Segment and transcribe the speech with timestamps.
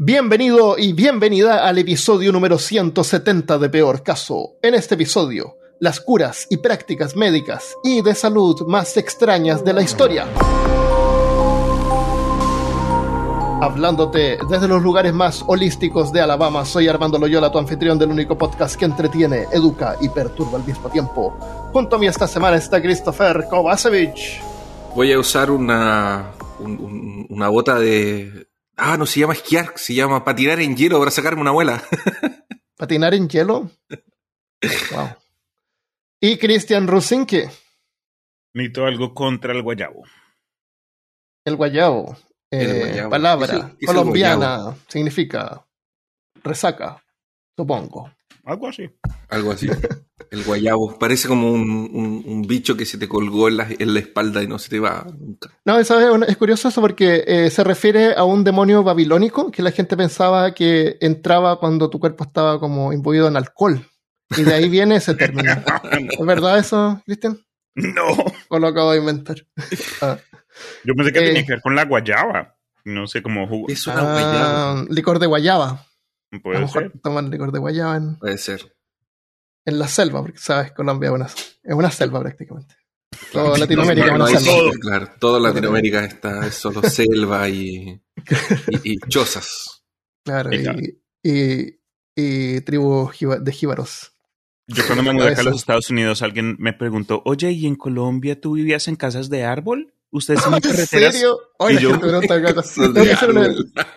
[0.00, 4.54] Bienvenido y bienvenida al episodio número 170 de Peor Caso.
[4.62, 9.82] En este episodio, las curas y prácticas médicas y de salud más extrañas de la
[9.82, 10.26] historia.
[13.60, 18.38] Hablándote desde los lugares más holísticos de Alabama, soy Armando Loyola, tu anfitrión del único
[18.38, 21.36] podcast que entretiene, educa y perturba al mismo tiempo.
[21.72, 24.14] Junto a mí esta semana está Christopher Kovacevic.
[24.94, 26.30] Voy a usar una,
[26.60, 28.46] un- un- una bota de...
[28.78, 31.82] Ah, no se llama esquiar, se llama patinar en hielo para sacarme una abuela.
[32.76, 33.70] Patinar en hielo.
[34.92, 35.08] Wow.
[36.20, 37.50] Y Christian Rusinke,
[38.54, 40.04] Necesito algo contra el guayabo.
[41.44, 42.16] el guayabo.
[42.50, 43.10] El Eh, guayabo.
[43.10, 45.64] Palabra ¿Qué es el- qué es el colombiana significa
[46.44, 47.02] resaca,
[47.56, 48.12] supongo.
[48.48, 48.90] Algo así.
[49.28, 49.68] Algo así.
[50.30, 50.98] El guayabo.
[50.98, 54.42] Parece como un, un- un bicho que se te colgó en la, en la espalda
[54.42, 55.50] y no se te va nunca.
[55.64, 56.08] No, ¿sabes?
[56.28, 60.52] Es curioso eso porque eh, se refiere a un demonio babilónico que la gente pensaba
[60.54, 63.86] que entraba cuando tu cuerpo estaba como imbuido en alcohol.
[64.36, 65.52] Y de ahí viene ese término.
[65.92, 67.38] ¿Es verdad eso, Cristian?
[67.74, 68.04] No.
[68.48, 69.36] ¿O lo acabo de inventar?
[70.02, 70.18] Ah,
[70.84, 71.26] Yo pensé que Eh.
[71.28, 72.56] tenía que ver con la guayaba.
[72.84, 73.68] No sé cómo jugo.
[73.68, 74.84] Es una ah, guayaba.
[74.90, 75.84] licor de guayaba.
[76.30, 77.00] A lo Puede mejor ser.
[77.02, 78.74] toman licor de guayaba en, Puede ser.
[79.64, 82.74] en la selva, porque sabes, Colombia es una, es una selva prácticamente.
[83.32, 84.54] Toda Latinoamérica No, es no selva.
[84.64, 85.08] sitio, claro.
[85.18, 88.00] Toda Latinoamérica está es solo selva y,
[88.82, 89.82] y, y chozas.
[90.24, 91.80] Claro, y, y,
[92.14, 94.12] y tribu jiba- de jíbaros.
[94.66, 97.74] Yo cuando me mudé acá a los Estados Unidos, alguien me preguntó, oye, ¿y en
[97.76, 99.94] Colombia tú vivías en casas de árbol?
[100.10, 101.14] ¿Ustedes en ¿En carreteras?
[101.14, 101.38] serio?
[101.58, 102.62] Oye, yo- gente pregunta.
[102.62, 103.48] Son Tengo que hacer una,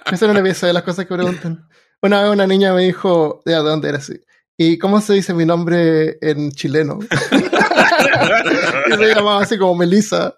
[0.06, 1.68] hacer una episodio de las cosas que preguntan.
[2.04, 4.12] Una vez una niña me dijo, ¿de dónde eres?
[4.58, 6.98] ¿Y cómo se dice mi nombre en chileno?
[8.88, 10.34] y se llamaba así como Melissa.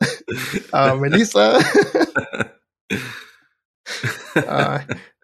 [0.74, 1.58] Ah, Melissa.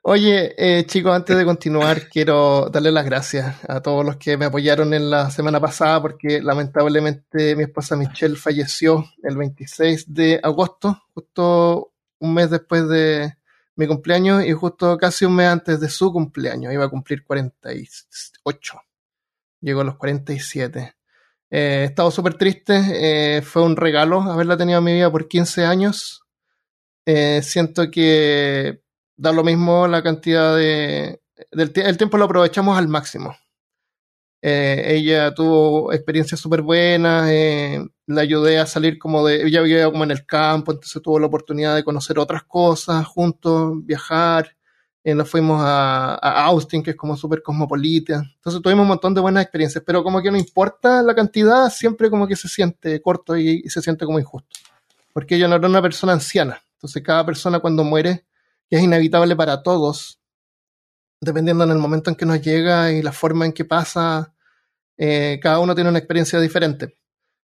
[0.02, 4.46] Oye, eh, chicos, antes de continuar, quiero darle las gracias a todos los que me
[4.46, 11.03] apoyaron en la semana pasada, porque lamentablemente mi esposa Michelle falleció el 26 de agosto,
[11.13, 13.34] justo un mes después de
[13.79, 16.73] mi cumpleaños y justo casi un mes antes de su cumpleaños.
[16.73, 18.81] Iba a cumplir 48.
[19.62, 20.95] Llegó a los 47.
[21.50, 23.38] Eh, he estado súper triste.
[23.38, 26.25] eh, fue un regalo haberla tenido en mi vida por 15 años.
[27.06, 28.81] Eh, siento que
[29.16, 31.22] da lo mismo la cantidad de...
[31.50, 33.34] Del el tiempo lo aprovechamos al máximo.
[34.41, 39.44] Eh, ella tuvo experiencias súper buenas, eh, la ayudé a salir como de...
[39.45, 43.73] Ella vivía como en el campo, entonces tuvo la oportunidad de conocer otras cosas juntos,
[43.85, 44.55] viajar.
[45.03, 48.23] Eh, nos fuimos a, Austin, que es como súper cosmopolita.
[48.35, 52.09] Entonces tuvimos un montón de buenas experiencias, pero como que no importa la cantidad, siempre
[52.09, 54.57] como que se siente corto y, y se siente como injusto.
[55.13, 56.61] Porque ella no era una persona anciana.
[56.75, 58.25] Entonces cada persona cuando muere,
[58.69, 60.19] que es inevitable para todos,
[61.22, 64.34] dependiendo en el momento en que nos llega y la forma en que pasa,
[64.97, 66.97] eh, cada uno tiene una experiencia diferente.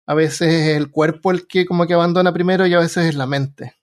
[0.06, 3.14] A veces es el cuerpo el que como que abandona primero y a veces es
[3.14, 3.76] la mente.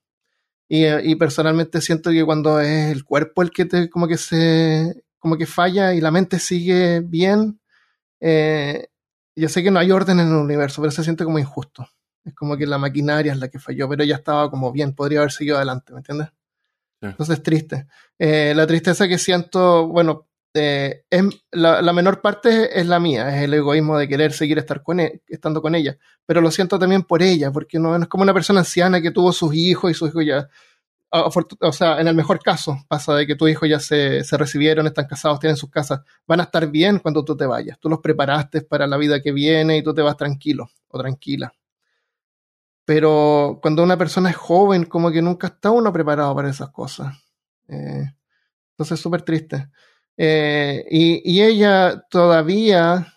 [0.67, 5.03] Y, eh, personalmente siento que cuando es el cuerpo el que te como que se
[5.19, 7.59] como que falla y la mente sigue bien,
[8.19, 8.87] eh,
[9.35, 11.87] yo sé que no hay orden en el universo, pero se siente como injusto.
[12.23, 15.19] Es como que la maquinaria es la que falló, pero ella estaba como bien, podría
[15.19, 16.29] haber seguido adelante, ¿me entiendes?
[17.09, 17.87] Entonces triste.
[18.17, 20.27] Eh, la tristeza que siento, bueno,
[20.57, 21.03] eh,
[21.51, 25.21] la, menor parte es la mía, es el egoísmo de querer seguir estar con e-
[25.27, 28.61] estando con ella, pero lo siento también por ella, porque no, es como una persona
[28.61, 30.47] anciana que tuvo sus hijos y sus hijos ya,
[31.11, 34.87] o sea, en el mejor caso, pasa de que tus hijos ya se, se recibieron,
[34.87, 37.99] están casados, tienen sus casas, van a estar bien cuando tú te vayas, tú los
[37.99, 41.53] preparaste para la vida que viene y tú te vas tranquilo o tranquila.
[42.85, 47.15] Pero cuando una persona es joven, como que nunca está uno preparado para esas cosas.
[47.67, 48.05] Eh,
[48.71, 49.69] entonces, súper triste.
[50.17, 53.13] Eh, y, y ella todavía,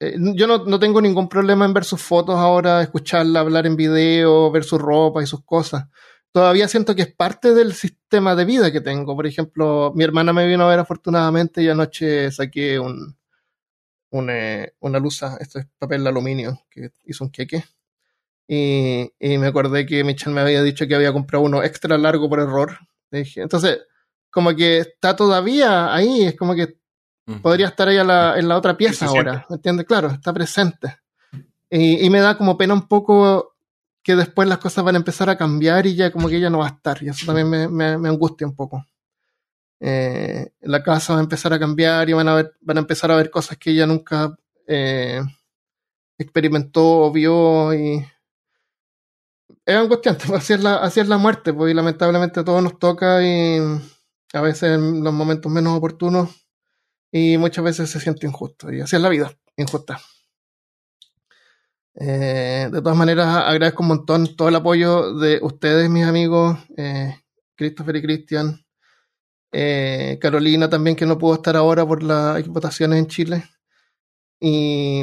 [0.00, 3.76] eh, yo no, no tengo ningún problema en ver sus fotos ahora, escucharla hablar en
[3.76, 5.88] video, ver su ropa y sus cosas.
[6.32, 9.14] Todavía siento que es parte del sistema de vida que tengo.
[9.14, 13.16] Por ejemplo, mi hermana me vino a ver afortunadamente y anoche saqué un,
[14.10, 17.64] un, eh, una luza, esto es papel de aluminio, que hizo un queque.
[18.54, 22.28] Y, y me acordé que Michelle me había dicho que había comprado uno extra largo
[22.28, 22.76] por error.
[23.10, 23.78] Entonces,
[24.30, 26.76] como que está todavía ahí, es como que
[27.24, 27.36] Mm.
[27.40, 29.86] podría estar ahí a la- en la otra pieza ahora, ¿me entiendes?
[29.86, 30.96] Claro, está presente.
[31.70, 33.54] Y, y me da como pena un poco
[34.02, 36.58] que después las cosas van a empezar a cambiar y ya como que ella no
[36.58, 37.00] va a estar.
[37.02, 38.84] Y eso también me, me- me angustia un poco.
[39.80, 43.10] Eh, la casa va a empezar a cambiar y van a, ver, van a empezar
[43.12, 45.22] a ver cosas que ella nunca eh,
[46.18, 48.04] experimentó o vio y
[49.66, 52.62] es angustiante, pues, así es la, así es la muerte, pues y lamentablemente a todos
[52.62, 53.58] nos toca y,
[54.32, 56.30] a veces en los momentos menos oportunos
[57.10, 58.72] y muchas veces se siente injusto.
[58.72, 60.00] Y así es la vida, injusta.
[61.94, 67.14] Eh, de todas maneras, agradezco un montón todo el apoyo de ustedes, mis amigos, eh,
[67.54, 68.64] Christopher y Cristian,
[69.52, 73.44] eh, Carolina también, que no pudo estar ahora por las votaciones en Chile.
[74.40, 75.02] Y,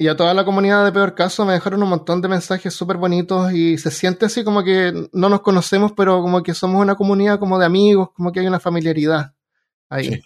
[0.00, 2.96] y, a toda la comunidad de Peor Caso me dejaron un montón de mensajes súper
[2.96, 6.94] bonitos y se siente así como que no nos conocemos, pero como que somos una
[6.94, 9.34] comunidad como de amigos, como que hay una familiaridad
[9.88, 10.22] ahí.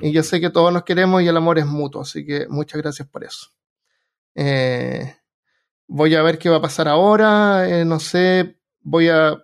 [0.00, 2.80] Y yo sé que todos nos queremos y el amor es mutuo, así que muchas
[2.80, 3.48] gracias por eso.
[4.34, 5.14] Eh,
[5.86, 9.36] voy a ver qué va a pasar ahora, eh, no sé, voy a...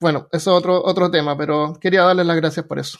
[0.00, 2.98] Bueno, eso es otro, otro tema, pero quería darles las gracias por eso.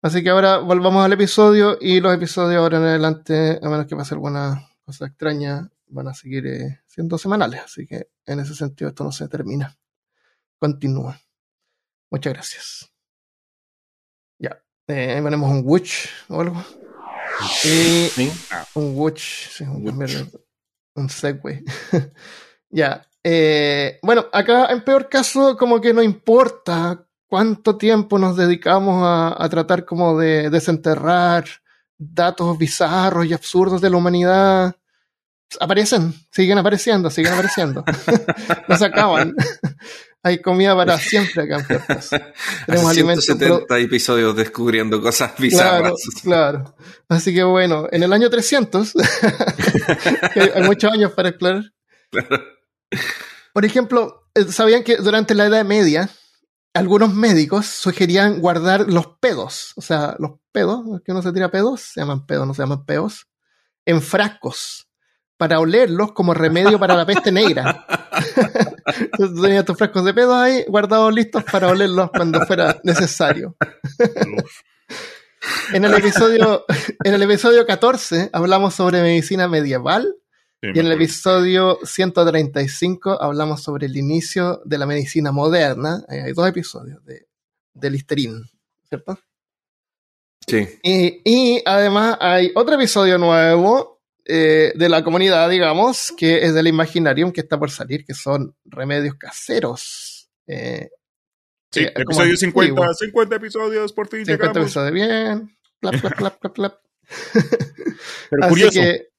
[0.00, 3.96] Así que ahora volvamos al episodio y los episodios ahora en adelante, a menos que
[3.96, 7.60] pase alguna cosa extraña, van a seguir eh, siendo semanales.
[7.60, 9.78] Así que en ese sentido esto no se termina.
[10.58, 11.20] Continúa.
[12.10, 12.92] Muchas gracias.
[14.38, 14.60] Ya.
[14.88, 16.64] Eh, ponemos un witch o algo.
[17.64, 18.32] Y ¿Sí?
[18.74, 19.48] un witch.
[19.50, 20.26] Sí, un, witch.
[20.96, 21.62] un segway.
[22.68, 23.06] ya.
[23.22, 29.40] Eh, bueno, acá en peor caso, como que no importa cuánto tiempo nos dedicamos a,
[29.40, 31.44] a tratar como de desenterrar
[32.00, 34.74] datos bizarros y absurdos de la humanidad.
[35.60, 37.84] Aparecen, siguen apareciendo, siguen apareciendo.
[38.68, 39.34] no se acaban.
[40.22, 42.18] Hay comida para siempre acá en.
[42.66, 45.94] Tenemos 170 episodios descubriendo cosas bizarras.
[46.22, 46.76] Claro, claro.
[47.08, 48.92] Así que bueno, en el año 300,
[50.54, 51.64] hay muchos años para explorar.
[52.10, 52.44] Claro.
[53.52, 56.08] Por ejemplo, eh, ¿sabían que durante la Edad Media
[56.74, 61.80] algunos médicos sugerían guardar los pedos, o sea, los pedos, que uno se tira pedos,
[61.80, 63.26] se llaman pedos, no se llaman peos,
[63.84, 64.88] en frascos
[65.36, 67.86] para olerlos como remedio para la peste negra.
[68.98, 73.56] Entonces tenías tus frascos de pedos ahí guardados listos para olerlos cuando fuera necesario.
[75.72, 76.66] en el episodio,
[77.02, 80.14] en el episodio 14 hablamos sobre medicina medieval
[80.62, 86.04] y en el episodio 135 hablamos sobre el inicio de la medicina moderna.
[86.08, 87.26] Hay dos episodios de,
[87.72, 88.42] de Listerine,
[88.88, 89.18] ¿cierto?
[90.46, 90.68] Sí.
[90.82, 96.66] Y, y, además hay otro episodio nuevo eh, de la comunidad, digamos, que es del
[96.66, 100.30] Imaginarium, que está por salir, que son remedios caseros.
[100.46, 100.90] Eh,
[101.70, 104.26] sí, eh, episodio 50, 50 episodios por fin.
[104.26, 104.56] 50 llegamos.
[104.56, 105.56] episodios, bien.
[105.80, 106.78] Clap, clap, clap, clap, clap.
[108.30, 108.80] Pero Así curioso.
[108.80, 109.09] Que,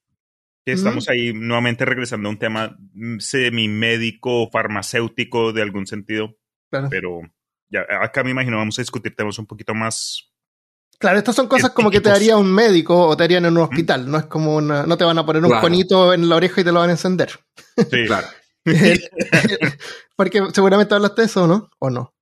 [0.64, 2.76] que estamos ahí nuevamente regresando a un tema
[3.18, 6.36] semi-médico, farmacéutico de algún sentido.
[6.70, 6.88] Claro.
[6.90, 7.20] Pero
[7.68, 10.30] ya, acá me imagino vamos a discutir temas un poquito más.
[10.98, 13.64] Claro, estas son cosas como que te daría un médico o te harían en un
[13.64, 14.08] hospital.
[14.08, 14.86] No es como una.
[14.86, 15.62] No te van a poner un claro.
[15.62, 17.30] conito en la oreja y te lo van a encender.
[17.76, 18.28] Sí, claro.
[20.16, 21.70] Porque seguramente hablaste de eso, ¿no?
[21.80, 22.14] ¿O no?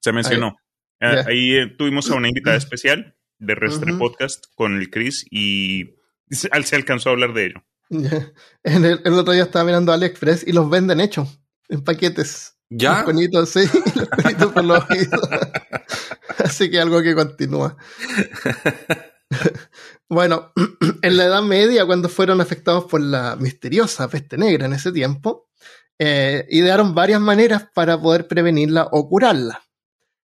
[0.00, 0.56] Se mencionó.
[1.00, 1.24] Ahí, yeah.
[1.26, 3.98] ahí eh, tuvimos a una invitada especial de Restre uh -huh.
[3.98, 5.97] Podcast con el Chris y
[6.30, 7.64] se alcanzó a hablar de ello.
[8.64, 12.54] En el, el, otro día estaba mirando AliExpress y los venden hechos en paquetes.
[12.70, 12.96] ¿Ya?
[12.96, 13.60] Los conitos, sí,
[13.94, 15.28] los conitos por los oídos.
[16.38, 17.76] Así que algo que continúa.
[20.08, 20.52] bueno,
[21.02, 25.48] en la Edad Media, cuando fueron afectados por la misteriosa peste negra en ese tiempo,
[25.98, 29.62] eh, idearon varias maneras para poder prevenirla o curarla.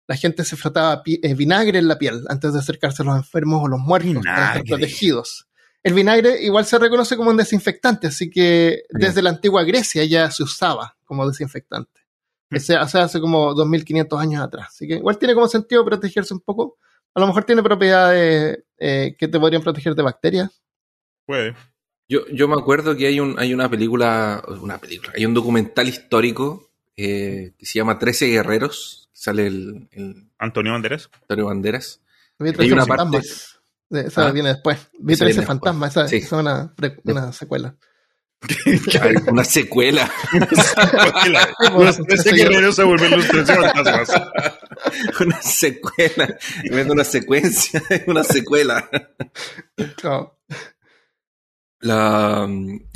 [0.07, 3.65] La gente se frotaba eh, vinagre en la piel antes de acercarse a los enfermos
[3.65, 4.31] o los muertos vinagre.
[4.31, 5.46] para estar protegidos
[5.87, 10.29] el vinagre igual se reconoce como un desinfectante, así que desde la antigua Grecia ya
[10.33, 12.01] se usaba como desinfectante.
[12.53, 14.67] O sea, hace como 2500 años atrás.
[14.71, 16.79] Así que igual tiene como sentido protegerse un poco.
[17.15, 20.61] A lo mejor tiene propiedades eh, que te podrían proteger de bacterias.
[21.25, 21.55] Puede.
[22.09, 25.87] Yo, yo me acuerdo que hay, un, hay una película, una película, hay un documental
[25.87, 31.11] histórico eh, que se llama Trece Guerreros, sale el, el Antonio Banderas.
[31.23, 32.01] Antonio Banderas.
[32.41, 33.21] Hay una parte,
[33.91, 34.79] esa ah, viene después.
[34.99, 36.17] Vi 13 fantasmas, esa, sí.
[36.17, 36.75] esa, es una,
[37.05, 37.77] una secuela.
[39.29, 40.11] una secuela.
[42.07, 44.23] 13 guerreros se vuelven los 13 fantasmas.
[45.21, 46.39] una secuela.
[46.91, 48.89] Una secuencia, una secuela.
[50.03, 50.39] No.
[51.81, 52.49] La,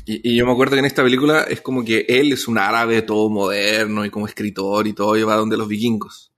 [0.07, 2.59] y, y, yo me acuerdo que en esta película es como que él es un
[2.59, 6.33] árabe todo moderno y como escritor y todo, y va donde los vikingos.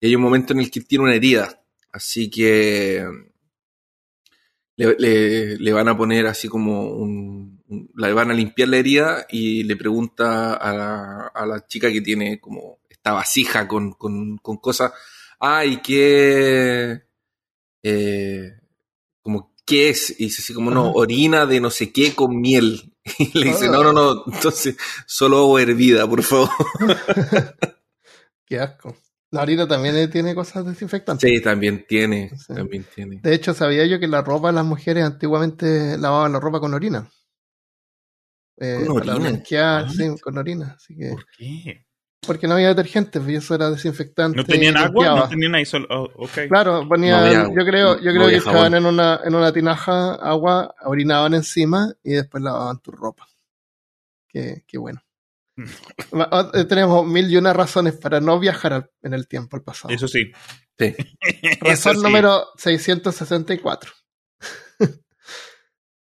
[0.00, 1.60] Y hay un momento en el que tiene una herida.
[1.90, 3.04] Así que
[4.78, 8.76] le, le, le, van a poner así como un, un, Le van a limpiar la
[8.76, 13.94] herida y le pregunta a la, a la chica que tiene como esta vasija con,
[13.94, 14.92] con, con cosas.
[15.40, 17.02] Ay, ¿qué.
[17.82, 18.52] Eh,
[19.20, 20.10] como, ¿qué es?
[20.20, 22.94] Y dice así como, no, orina de no sé qué con miel.
[23.18, 26.50] Y le dice, no, no, no, entonces solo agua hervida, por favor.
[28.46, 28.94] qué asco.
[29.30, 31.28] La orina también tiene cosas desinfectantes.
[31.28, 33.20] Sí, también tiene, también tiene.
[33.22, 37.10] De hecho, sabía yo que la ropa, las mujeres antiguamente lavaban la ropa con orina.
[38.56, 39.42] Eh, ¿Con orina?
[39.88, 40.74] sí, con orina.
[40.76, 41.84] Así que, ¿Por qué?
[42.26, 44.36] Porque no había detergente, pues eso era desinfectante.
[44.36, 45.14] ¿No tenían agua?
[45.14, 45.86] No tenían ahí solo.
[45.90, 50.74] Oh, claro, ponían, yo creo, yo creo que estaban en una, en una tinaja agua,
[50.84, 53.26] orinaban encima y después lavaban tu ropa.
[54.26, 55.00] Qué, qué bueno.
[55.58, 59.92] Eh, tenemos mil y una razones para no viajar en el tiempo al pasado.
[59.92, 60.30] Eso sí.
[60.78, 60.94] sí.
[61.60, 63.92] Razón número 664.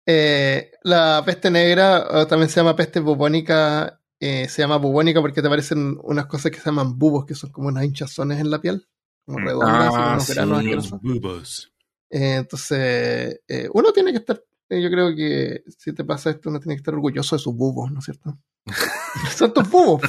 [0.05, 5.47] eh, la peste negra, también se llama peste bubónica, eh, se llama bubónica porque te
[5.47, 8.87] aparecen unas cosas que se llaman bubos, que son como unas hinchazones en la piel,
[9.25, 9.45] como mm.
[9.45, 11.73] redondas, ah, unos granos bubos.
[12.09, 13.39] Eh, entonces,
[13.73, 16.93] uno tiene que estar, yo creo que si te pasa esto, uno tiene que estar
[16.93, 18.37] orgulloso de sus bubos, ¿no es cierto?
[19.35, 20.01] son tus bubos.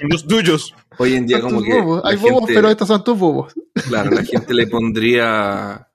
[0.00, 0.74] Los tuyos.
[0.98, 1.72] Hoy en día, como que.
[2.04, 3.54] Hay bubos, pero estos son tus bubos.
[3.88, 5.88] Claro, la gente le pondría.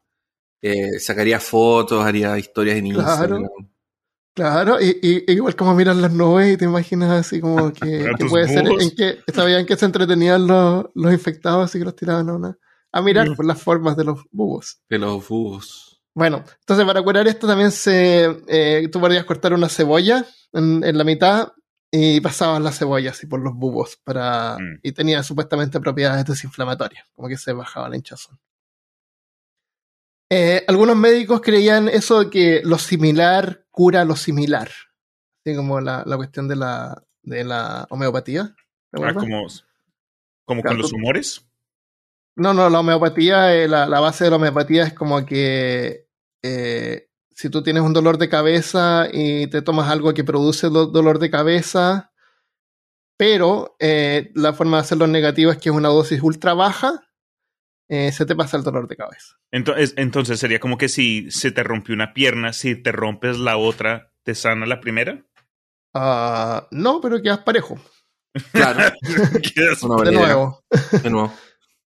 [0.61, 3.47] Eh, sacaría fotos, haría historias en Instagram.
[4.35, 8.67] Claro, y, igual como miran las nubes y te imaginas así como que, puede ser
[8.67, 12.57] en que sabían que se entretenían los, los infectados y que los tiraban a una
[12.91, 14.79] a mirar por las formas de los bubos.
[14.89, 16.01] De los bubos.
[16.13, 20.97] Bueno, entonces para curar esto también se eh, tú podrías cortar una cebolla en, en,
[20.97, 21.49] la mitad
[21.97, 24.79] y pasabas la cebolla así por los bubos para mm.
[24.83, 28.37] y tenía supuestamente propiedades desinflamatorias, como que se bajaba la hinchazón.
[30.29, 34.69] Eh, algunos médicos creían eso de que lo similar cura lo similar,
[35.39, 38.53] así como la, la cuestión de la, de la homeopatía.
[38.91, 39.47] Ah, como,
[40.43, 41.47] como con los humores.
[42.35, 46.09] No, no, la homeopatía, eh, la, la, base de la homeopatía es como que
[46.43, 51.19] eh, si tú tienes un dolor de cabeza y te tomas algo que produce dolor
[51.19, 52.13] de cabeza,
[53.17, 57.03] pero eh, la forma de hacerlo negativo es que es una dosis ultra baja,
[57.89, 59.35] eh, se te pasa el dolor de cabeza.
[59.51, 63.57] Entonces, entonces sería como que si se te rompió una pierna, si te rompes la
[63.57, 65.25] otra, ¿te sana la primera?
[65.93, 67.77] Uh, no, pero quedas parejo.
[68.53, 68.93] Claro.
[70.05, 70.63] de nuevo.
[71.03, 71.33] De nuevo.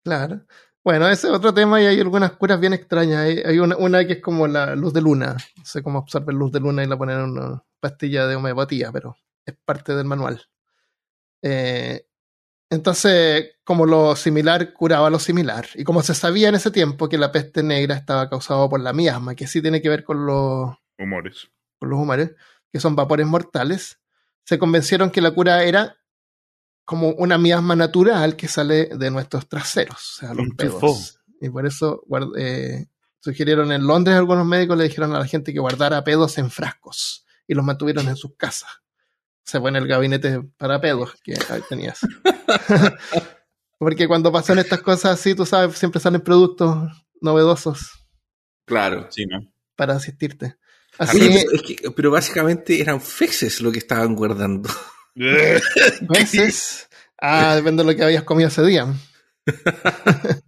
[0.03, 0.47] claro.
[0.85, 3.21] Bueno, ese es otro tema y hay algunas curas bien extrañas.
[3.23, 5.35] Hay, una, que es como la luz de luna.
[5.57, 8.93] No sé cómo absorber luz de luna y la ponen en una pastilla de homeopatía,
[8.93, 10.43] pero es parte del manual.
[11.41, 12.07] Eh,
[12.69, 15.67] entonces, como lo similar curaba lo similar.
[15.75, 18.93] Y como se sabía en ese tiempo que la peste negra estaba causada por la
[18.93, 21.49] miasma, que sí tiene que ver con los humores,
[21.79, 22.33] con los humores,
[22.71, 24.01] que son vapores mortales,
[24.45, 25.97] se convencieron que la cura era
[26.85, 31.19] como una miasma natural que sale de nuestros traseros, o sea, los pedos.
[31.41, 32.03] Y por eso
[32.37, 32.87] eh,
[33.21, 37.25] sugirieron en Londres algunos médicos le dijeron a la gente que guardara pedos en frascos
[37.47, 38.71] y los mantuvieron en sus casas.
[39.45, 41.35] Se fue en el gabinete para pedos que
[41.69, 42.01] tenías.
[43.79, 48.07] Porque cuando pasan estas cosas así, tú sabes, siempre salen productos novedosos.
[48.65, 49.53] Claro, sí, ¿no?
[49.77, 50.57] Para asistirte.
[50.97, 51.45] Así,
[51.97, 54.71] pero básicamente eran feces lo que estaban guardando.
[55.15, 56.89] ¿Veces?
[57.27, 58.87] Ah, depende de lo que habías comido ese día.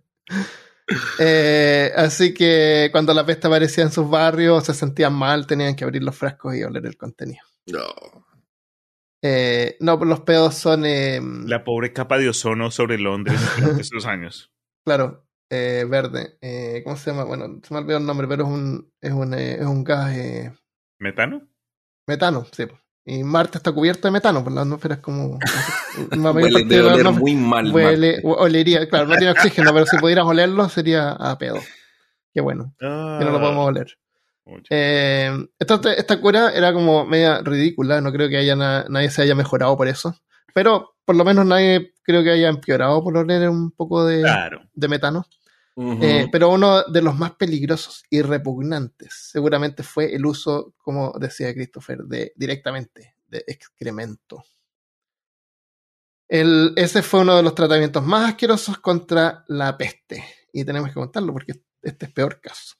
[1.18, 5.82] Eh, así que cuando la peste aparecía en sus barrios, se sentían mal, tenían que
[5.82, 7.42] abrir los frascos y oler el contenido.
[7.66, 8.24] No.
[9.20, 10.86] Eh, no, los pedos son.
[10.86, 14.52] Em, la pobre capa de ozono sobre Londres en esos años.
[14.84, 16.38] Claro, eh, verde.
[16.84, 17.24] ¿Cómo se llama?
[17.24, 20.16] Bueno, se me olvidó el nombre, pero es un, es un, es un gas.
[21.00, 21.48] ¿Metano?
[22.06, 22.64] Metano, sí.
[23.08, 25.38] Y Marte está cubierto de metano, por la atmósfera es como.
[26.34, 27.72] huele, de oler muy mal.
[27.72, 31.60] Huele, olería, claro, no tiene oxígeno, pero si pudieras olerlo sería a pedo.
[32.34, 32.74] Qué bueno.
[32.78, 33.96] que no lo podemos oler.
[34.70, 39.36] Eh, esta, esta, cura era como media ridícula, no creo que haya nadie se haya
[39.36, 40.16] mejorado por eso.
[40.52, 44.24] Pero por lo menos nadie creo que haya empeorado por oler un poco de,
[44.74, 45.26] de metano.
[45.78, 51.52] Eh, pero uno de los más peligrosos y repugnantes seguramente fue el uso, como decía
[51.52, 54.42] Christopher, de directamente de excremento.
[56.28, 60.24] El, ese fue uno de los tratamientos más asquerosos contra la peste.
[60.50, 62.76] Y tenemos que contarlo porque este es peor caso.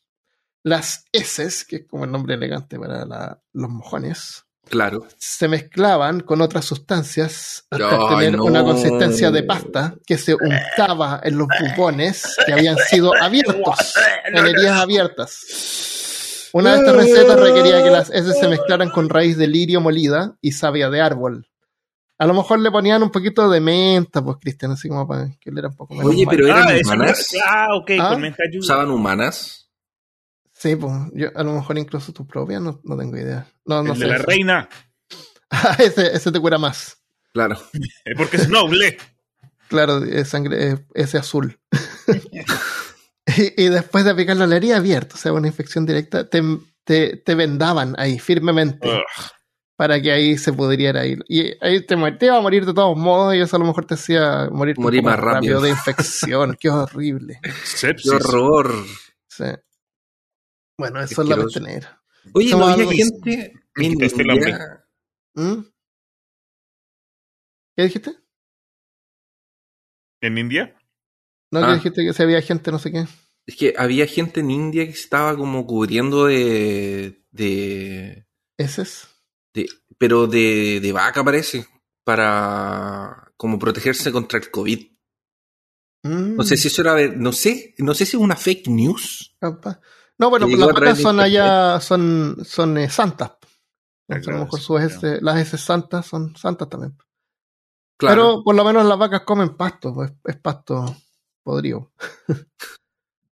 [0.62, 5.06] Las heces, que es como el nombre elegante para los mojones, Claro.
[5.16, 11.38] Se mezclaban con otras sustancias hasta tener una consistencia de pasta que se untaba en
[11.38, 13.94] los bubones que habían sido abiertos,
[14.24, 16.50] en heridas abiertas.
[16.52, 20.36] Una de estas recetas requería que las heces se mezclaran con raíz de lirio molida
[20.40, 21.46] y savia de árbol.
[22.18, 25.50] A lo mejor le ponían un poquito de menta, pues, Cristian, así como para que
[25.50, 26.10] le era un poco menos.
[26.10, 27.28] Oye, pero eran ah, humanas.
[27.46, 28.16] Ah, ok, con ¿Ah?
[28.16, 29.65] menta ¿Usaban humanas?
[30.66, 33.46] Sí, pues yo, a lo mejor incluso tu propia, no, no tengo idea.
[33.66, 34.68] No, no El de la reina.
[35.78, 37.00] ese, ese te cura más.
[37.32, 37.56] Claro.
[38.16, 38.98] Porque es noble.
[39.68, 41.60] Claro, es sangre, ese azul.
[43.56, 46.42] y, después de aplicarlo la herida abierta, o sea, una infección directa, te,
[46.84, 48.88] te, vendaban ahí firmemente.
[49.76, 51.22] Para que ahí se pudiera ir.
[51.28, 53.84] Y ahí te, te iba a morir de todos modos y eso a lo mejor
[53.84, 55.60] te hacía morir, morir más rápido.
[55.60, 56.56] de infección.
[56.58, 57.38] Qué horrible.
[57.62, 58.10] Sepsis.
[58.10, 58.74] Qué horror.
[59.28, 59.44] Sí.
[60.78, 61.88] Bueno, eso es, la tener.
[62.34, 63.52] Oye, no había gente
[65.34, 65.60] ¿Mm?
[67.76, 68.16] ¿Qué dijiste?
[70.22, 70.74] ¿En India?
[71.50, 71.74] No, que ah.
[71.74, 73.06] dijiste que se había gente, no sé qué.
[73.46, 77.22] Es que había gente en India que estaba como cubriendo de.
[77.30, 78.26] de.
[78.56, 79.08] ¿Eses?
[79.54, 79.68] De,
[79.98, 81.66] pero de, de vaca, parece.
[82.02, 83.32] Para.
[83.36, 84.86] como protegerse contra el COVID.
[86.02, 86.58] No sé mm.
[86.58, 87.08] si eso era.
[87.08, 87.74] No sé.
[87.78, 89.36] No sé si es una fake news.
[90.18, 91.80] No, bueno, las vacas son allá.
[91.80, 93.32] son, son eh, santas.
[94.08, 96.96] a lo mejor sus las heces santas son santas también.
[97.98, 100.96] Pero por lo menos las vacas comen pasto, pues es pasto
[101.42, 101.92] podrido.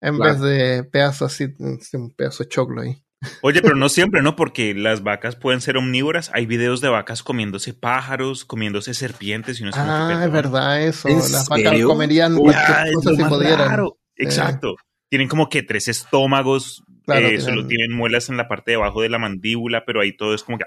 [0.01, 3.03] en vez de pedazos así, un pedazo de choclo ahí.
[3.41, 4.35] Oye, pero no siempre, ¿no?
[4.35, 6.31] Porque las vacas pueden ser omnívoras.
[6.33, 11.09] Hay videos de vacas comiéndose pájaros, comiéndose serpientes y no Ah, es verdad eso.
[11.09, 13.89] Las vacas comerían cosas si pudieran.
[14.15, 14.75] Exacto.
[15.13, 19.09] Tienen como que tres estómagos, eh, solo tienen muelas en la parte de abajo de
[19.09, 20.65] la mandíbula, pero ahí todo es como que...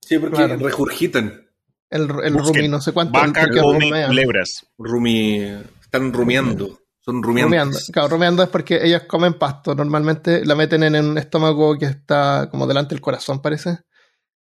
[0.00, 1.48] sí, porque regurgitan.
[1.90, 3.18] El, el rumi, no sé cuánto.
[3.18, 4.68] Vaca come lebras.
[4.78, 5.42] Rumi,
[5.80, 6.78] están rumiando.
[7.00, 7.76] Son rumiando.
[7.92, 9.74] Claro, rumiando es porque ellas comen pasto.
[9.74, 13.80] Normalmente la meten en un estómago que está como delante del corazón, parece.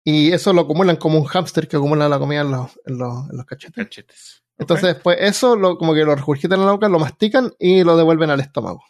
[0.04, 3.30] Y eso lo acumulan como un hámster que acumula la comida en los, en los,
[3.30, 4.42] en los cachetes.
[4.58, 7.96] Entonces, después eso lo, como que lo regurgitan en la boca, lo mastican y lo
[7.96, 8.82] devuelven al estómago.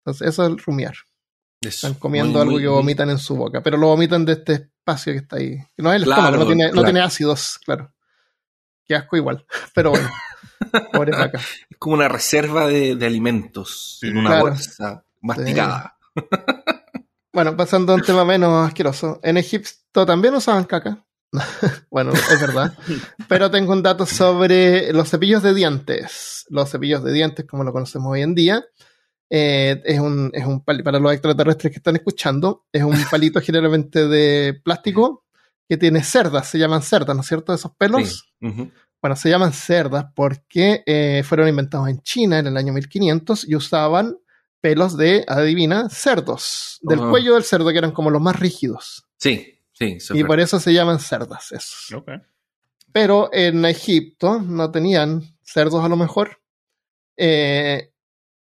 [0.00, 0.94] Entonces, eso es el rumiar.
[1.60, 5.18] Están comiendo algo que vomitan en su boca, pero lo vomitan de este espacio que
[5.18, 5.58] está ahí.
[5.76, 7.92] Que no es el estómago, no tiene, no tiene ácidos, claro.
[8.84, 10.08] Qué asco igual, pero bueno.
[11.70, 15.96] Es como una reserva de, alimentos en una bolsa masticada.
[17.32, 19.20] bueno, pasando a un tema menos asqueroso.
[19.22, 21.06] En Egipto también usaban caca.
[21.90, 22.76] bueno, es verdad.
[23.28, 26.46] Pero tengo un dato sobre los cepillos de dientes.
[26.48, 28.64] Los cepillos de dientes, como lo conocemos hoy en día,
[29.30, 34.06] eh, es un, es un para los extraterrestres que están escuchando, es un palito generalmente
[34.08, 35.24] de plástico
[35.68, 37.52] que tiene cerdas, se llaman cerdas, ¿no es cierto?
[37.52, 38.32] Esos pelos.
[38.40, 43.54] Bueno, se llaman cerdas porque eh, fueron inventados en China en el año 1500 y
[43.54, 44.16] usaban
[44.60, 49.06] pelos de, adivina, cerdos, del cuello del cerdo, que eran como los más rígidos.
[49.18, 49.98] Sí, sí.
[50.14, 52.02] Y por eso se llaman cerdas esos.
[52.92, 56.40] Pero en Egipto no tenían cerdos a lo mejor.
[57.16, 57.92] Eh,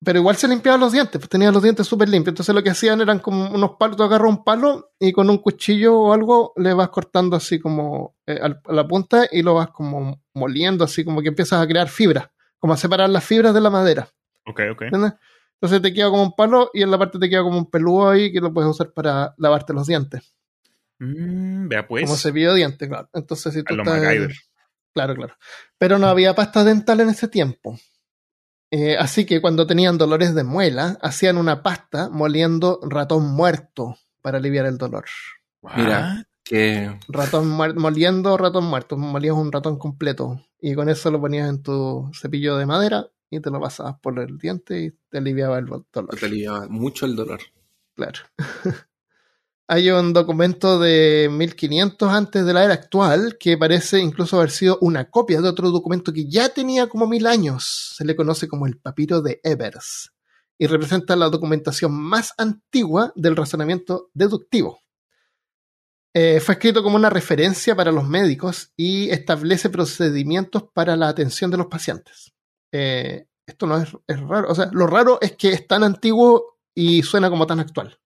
[0.05, 2.33] pero igual se limpiaban los dientes, pues tenían los dientes súper limpios.
[2.33, 5.38] Entonces lo que hacían eran como unos palos, tú agarras un palo y con un
[5.38, 9.70] cuchillo o algo le vas cortando así como eh, a la punta y lo vas
[9.70, 13.61] como moliendo, así como que empiezas a crear fibras, como a separar las fibras de
[13.61, 14.09] la madera.
[14.46, 14.83] Ok, ok.
[14.83, 18.11] Entonces te queda como un palo y en la parte te queda como un peludo
[18.11, 20.36] ahí que lo puedes usar para lavarte los dientes.
[20.99, 22.05] Mm, vea pues.
[22.05, 23.09] Como cepillo de dientes, claro.
[23.13, 24.01] Entonces si tú estás...
[24.93, 25.35] Claro, claro.
[25.77, 27.79] Pero no había pasta dental en ese tiempo.
[28.71, 34.39] Eh, así que cuando tenían dolores de muela, hacían una pasta moliendo ratón muerto para
[34.39, 35.05] aliviar el dolor.
[35.77, 36.99] Mira, que...
[37.09, 42.11] Ratón moliendo ratón muerto, molías un ratón completo y con eso lo ponías en tu
[42.15, 46.17] cepillo de madera y te lo pasabas por el diente y te aliviaba el dolor.
[46.19, 47.41] Te aliviaba mucho el dolor.
[47.95, 48.21] Claro.
[49.68, 54.79] Hay un documento de 1500 antes de la era actual que parece incluso haber sido
[54.81, 57.94] una copia de otro documento que ya tenía como mil años.
[57.96, 60.12] Se le conoce como el papiro de Evers
[60.57, 64.83] y representa la documentación más antigua del razonamiento deductivo.
[66.14, 71.50] Eh, fue escrito como una referencia para los médicos y establece procedimientos para la atención
[71.50, 72.33] de los pacientes.
[72.72, 76.59] Eh, esto no es, es raro, o sea, lo raro es que es tan antiguo
[76.74, 77.98] y suena como tan actual.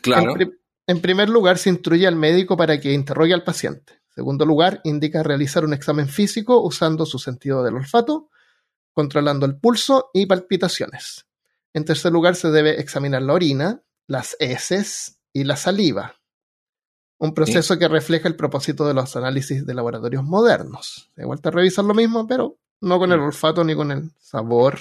[0.00, 0.34] Claro.
[0.38, 0.59] En,
[0.98, 3.92] primer lugar, se instruye al médico para que interrogue al paciente.
[3.92, 8.30] En segundo lugar, indica realizar un examen físico usando su sentido del olfato,
[8.92, 11.26] controlando el pulso y palpitaciones.
[11.72, 16.16] En tercer lugar, se debe examinar la orina, las heces y la saliva.
[17.18, 21.12] Un proceso que refleja el propósito de los análisis de laboratorios modernos.
[21.16, 24.78] Igual te revisan lo mismo, pero no con el olfato ni con el sabor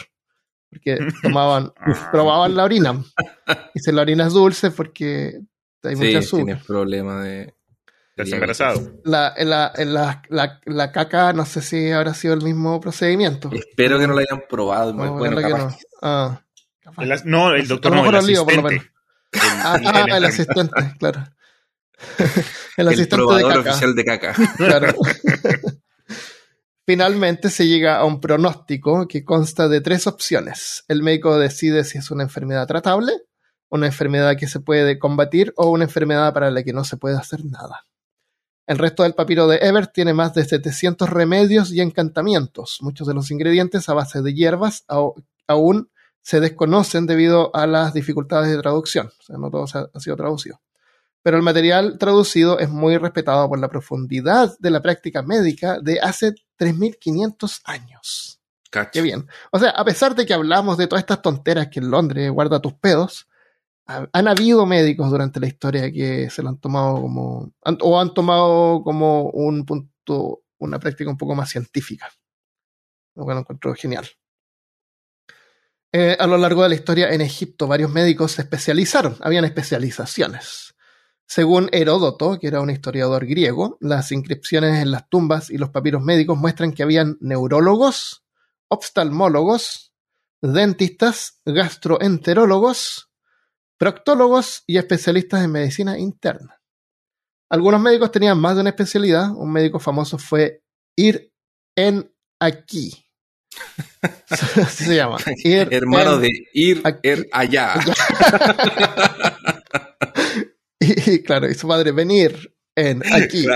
[0.70, 1.74] porque tomaban,
[2.12, 3.04] probaban la orina.
[3.74, 5.42] Y si la orina es dulce porque
[5.84, 6.46] hay mucha azúcar.
[6.46, 7.54] tienes problema de...
[8.12, 9.02] ¿Estás embarazado?
[9.06, 13.50] La, la, la, la, la, caca, no sé si habrá sido el mismo procedimiento.
[13.54, 14.94] Espero que no lo hayan probado.
[14.94, 15.78] No, bueno, no.
[16.02, 16.42] Ah,
[16.98, 18.92] el, no, el doctor no, el asistente.
[19.40, 21.24] ah, ah el asistente, claro.
[22.78, 23.60] el asistente de caca.
[23.60, 24.36] oficial de caca.
[24.58, 24.94] Claro.
[26.90, 30.86] Finalmente se llega a un pronóstico que consta de tres opciones.
[30.88, 33.14] El médico decide si es una enfermedad tratable,
[33.70, 37.18] una enfermedad que se puede combatir o una enfermedad para la que no se puede
[37.18, 37.86] hacer nada.
[38.68, 42.78] El resto del papiro de Ebert tiene más de 700 remedios y encantamientos.
[42.82, 44.86] Muchos de los ingredientes a base de hierbas
[45.48, 45.90] aún
[46.22, 49.08] se desconocen debido a las dificultades de traducción.
[49.08, 50.62] O sea, no todo ha sido traducido.
[51.24, 56.00] Pero el material traducido es muy respetado por la profundidad de la práctica médica de
[56.00, 58.40] hace 3.500 años.
[58.92, 59.28] Qué bien.
[59.52, 62.62] O sea, a pesar de que hablamos de todas estas tonteras que en Londres guarda
[62.62, 63.28] tus pedos,
[63.90, 68.84] han habido médicos durante la historia que se lo han tomado como, o han tomado
[68.84, 72.10] como un punto, una práctica un poco más científica.
[73.16, 74.08] Lo cual encuentro genial.
[75.92, 80.76] Eh, a lo largo de la historia en Egipto, varios médicos se especializaron, habían especializaciones.
[81.26, 86.04] Según Heródoto, que era un historiador griego, las inscripciones en las tumbas y los papiros
[86.04, 88.24] médicos muestran que habían neurólogos,
[88.68, 89.94] oftalmólogos,
[90.42, 93.09] dentistas, gastroenterólogos,
[93.80, 96.62] proctólogos y especialistas en medicina interna.
[97.50, 99.32] Algunos médicos tenían más de una especialidad.
[99.32, 100.62] Un médico famoso fue
[100.96, 101.34] Ir
[101.76, 103.06] en aquí.
[104.30, 105.18] Así se llama.
[105.44, 107.76] Hermano de ir er allá.
[110.80, 113.48] y, claro, y su madre venir en aquí.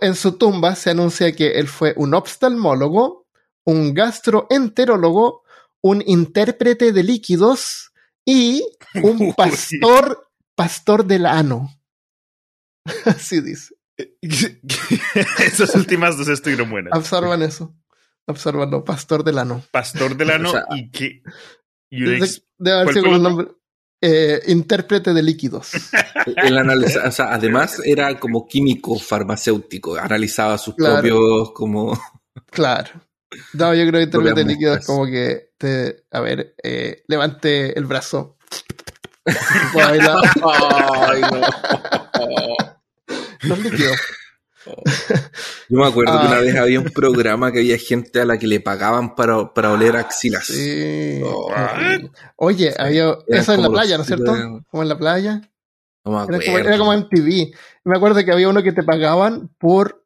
[0.00, 3.26] en su tumba se anuncia que él fue un oftalmólogo,
[3.64, 5.44] un gastroenterólogo,
[5.82, 7.92] un intérprete de líquidos
[8.24, 8.62] y
[9.02, 11.70] un pastor, pastor del ano.
[13.04, 13.74] Así dice.
[15.38, 16.92] Esas últimas dos estuvieron buenas.
[16.94, 17.74] Absorban eso.
[18.26, 18.84] Absorbanlo.
[18.84, 19.62] Pastor del ano.
[19.70, 21.22] Pastor del ano y que.
[21.90, 23.48] Debe haber sido un nombre.
[24.02, 25.72] Eh, intérprete de líquidos.
[26.24, 32.00] El o sea, además era como químico farmacéutico, analizaba sus propios como.
[32.50, 32.90] Claro.
[33.52, 37.84] No, yo creo que intérprete de líquidos como que te, a ver, eh, levante el
[37.84, 38.38] brazo.
[39.74, 40.20] Ay, no.
[45.68, 46.40] Yo me acuerdo que una ah.
[46.40, 49.96] vez había un programa que había gente a la que le pagaban para, para oler
[49.96, 50.46] axilas.
[50.46, 51.20] Sí.
[52.36, 54.62] Oye, había, eso en la playa, ¿no es cierto?
[54.70, 55.42] Como en la playa.
[56.04, 57.52] No me era, como, en TV.
[57.84, 60.02] Me acuerdo que había uno que te pagaban por.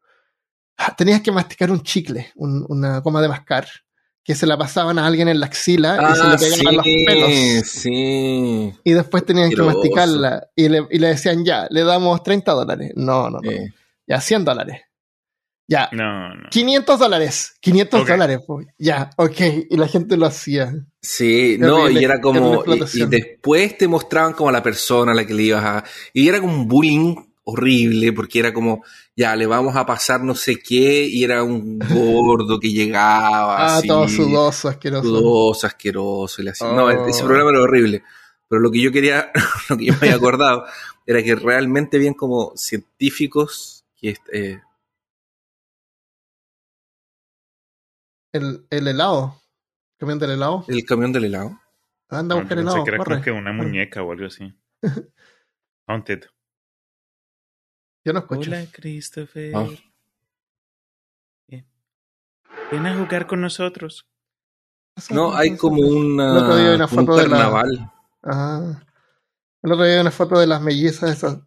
[0.77, 3.69] Ah, tenías que masticar un chicle, una coma de mascar,
[4.25, 6.87] que se la pasaban a alguien en la axila y se le ah, pegaban los
[7.07, 7.31] pelos.
[7.69, 8.73] Sí.
[8.83, 12.93] Y después tenían que masticarla y le, y le, decían, ya, le damos 30 dólares.
[12.97, 13.51] No, no, no.
[14.07, 14.81] Ya, 100 dólares.
[15.69, 15.89] Ya.
[15.93, 16.49] No, no.
[16.51, 17.55] 500 dólares.
[17.61, 18.41] 500 dólares.
[18.79, 19.41] Ya, ok.
[19.71, 20.73] Y la gente lo hacía.
[21.01, 22.65] Sí, no, y era como.
[22.95, 25.85] Y, después te mostraban como a la persona a la que le ibas a.
[26.15, 28.85] Y era como un bullying horrible, porque era como,
[29.17, 33.77] ya, le vamos a pasar no sé qué, y era un gordo que llegaba.
[33.77, 35.09] ah, todo sudoso, asqueroso.
[35.09, 36.43] Sudoso, asqueroso.
[36.43, 36.65] Y así.
[36.65, 37.27] No, ese oh.
[37.27, 38.03] programa era horrible.
[38.49, 39.31] Pero lo que yo quería,
[39.69, 40.65] lo que yo me había acordado,
[41.07, 43.85] era que realmente bien como científicos
[44.33, 44.61] eh,
[48.33, 49.41] el, el helado.
[49.95, 50.65] ¿El camión del helado?
[50.69, 51.61] El camión del helado.
[52.09, 52.85] Anda a buscar helado.
[52.85, 54.53] que era como que una muñeca o algo así.
[55.87, 56.25] Haunted.
[58.05, 58.51] Yo no escucho.
[58.51, 59.53] Hola, Christopher.
[59.57, 59.69] Ah.
[62.71, 64.07] Ven a jugar con nosotros.
[65.11, 67.71] No, hay como una, una foto un carnaval.
[67.71, 67.93] De la...
[68.23, 68.85] Ah.
[69.63, 71.39] El otro día una foto de las mellizas esas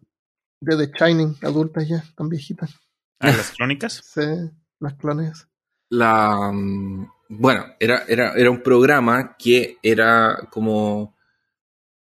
[0.60, 2.74] de The Shining, adultas ya, tan viejitas.
[3.20, 3.92] ¿Ah, las clónicas?
[4.04, 5.48] sí, las clones.
[5.90, 6.50] La.
[6.52, 11.16] Mm, bueno, era, era, era un programa que era como.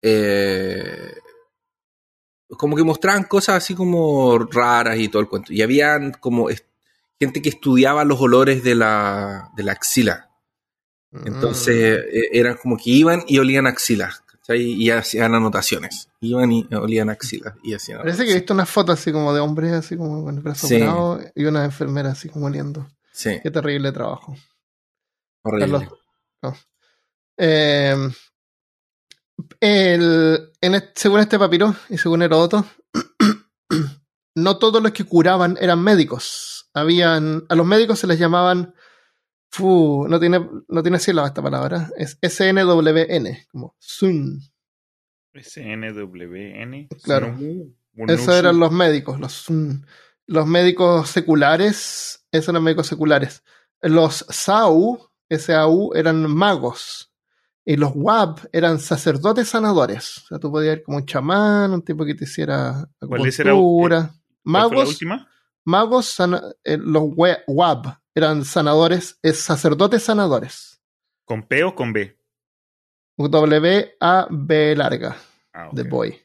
[0.03, 1.15] Eh,
[2.57, 5.53] como que mostraban cosas así como raras y todo el cuento.
[5.53, 6.49] Y había como
[7.19, 10.31] gente que estudiaba los olores de la, de la axila.
[11.13, 12.17] Entonces mm.
[12.17, 14.23] e, eran como que iban y olían axilas
[14.57, 16.09] y hacían anotaciones.
[16.21, 19.41] Iban y olían axilas y hacían Parece que he visto una foto así como de
[19.41, 20.83] hombres, así como con el brazo sí.
[21.35, 22.89] y una enfermera así como oliendo.
[23.13, 23.39] Sí.
[23.43, 24.37] Qué terrible trabajo.
[25.43, 25.89] Horrible.
[27.37, 27.97] Eh,
[29.61, 30.53] el,
[30.95, 32.67] según este papiro y según Heródoto,
[34.35, 36.71] no todos los que curaban eran médicos.
[36.73, 38.75] Habían, a los médicos se les llamaban
[39.53, 41.91] Fu, no tiene, no tiene sílaba esta palabra.
[41.97, 44.41] Es SNWN, como Sun.
[45.35, 46.89] SNWN.
[47.03, 47.37] Claro.
[48.09, 49.47] Esos eran los médicos, los
[50.27, 53.43] Los médicos seculares, esos eran médicos seculares.
[53.83, 57.10] Los SAU, SAU, eran magos.
[57.65, 60.19] Y los WAB eran sacerdotes sanadores.
[60.19, 64.11] O sea, tú podías ir como un chamán, un tipo que te hiciera acupuntura.
[64.43, 64.69] ¿Magos?
[64.69, 65.31] ¿Cuál fue la última?
[65.65, 66.19] magos,
[66.65, 67.05] eh, los
[67.47, 70.83] Wab eran sanadores, es sacerdotes sanadores.
[71.25, 72.17] ¿Con P o con B?
[73.17, 75.17] W-A-B larga,
[75.53, 76.19] ah, de boy.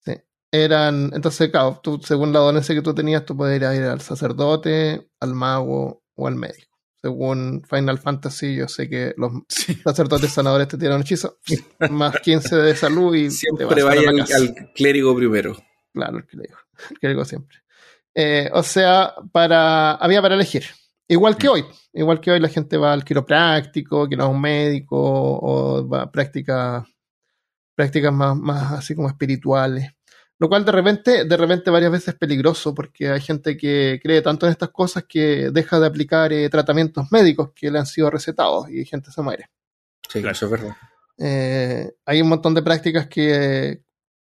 [0.00, 0.14] Sí.
[0.50, 5.10] Eran, entonces, claro, tú, según la dolencia que tú tenías, tú podías ir al sacerdote,
[5.20, 6.65] al mago o al médico.
[7.06, 9.30] Según Final Fantasy, yo sé que los
[9.84, 11.38] sacerdotes sanadores te tiran hechizo,
[11.88, 15.56] más 15 de salud y siempre vaya al, clérigo primero.
[15.92, 16.58] Claro, el clérigo,
[16.90, 17.58] el clérigo siempre.
[18.12, 20.64] Eh, o sea, para había para elegir.
[21.06, 24.40] Igual que hoy, igual que hoy la gente va al quiropráctico, que no es un
[24.40, 26.88] médico, o va a prácticas,
[27.76, 29.92] prácticas más, más así como espirituales.
[30.38, 34.20] Lo cual de repente, de repente varias veces es peligroso porque hay gente que cree
[34.20, 38.10] tanto en estas cosas que deja de aplicar eh, tratamientos médicos que le han sido
[38.10, 39.48] recetados y gente se muere.
[40.08, 40.76] Sí, eso es verdad.
[41.18, 43.82] Eh, hay un montón de prácticas que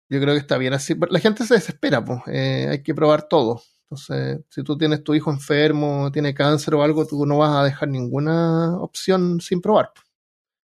[0.08, 0.96] yo creo que está bien así.
[1.10, 2.20] La gente se desespera, pues.
[2.26, 3.62] hay que probar todo.
[3.90, 7.64] Entonces, si tú tienes tu hijo enfermo, tiene cáncer o algo, tú no vas a
[7.64, 9.92] dejar ninguna opción sin probar.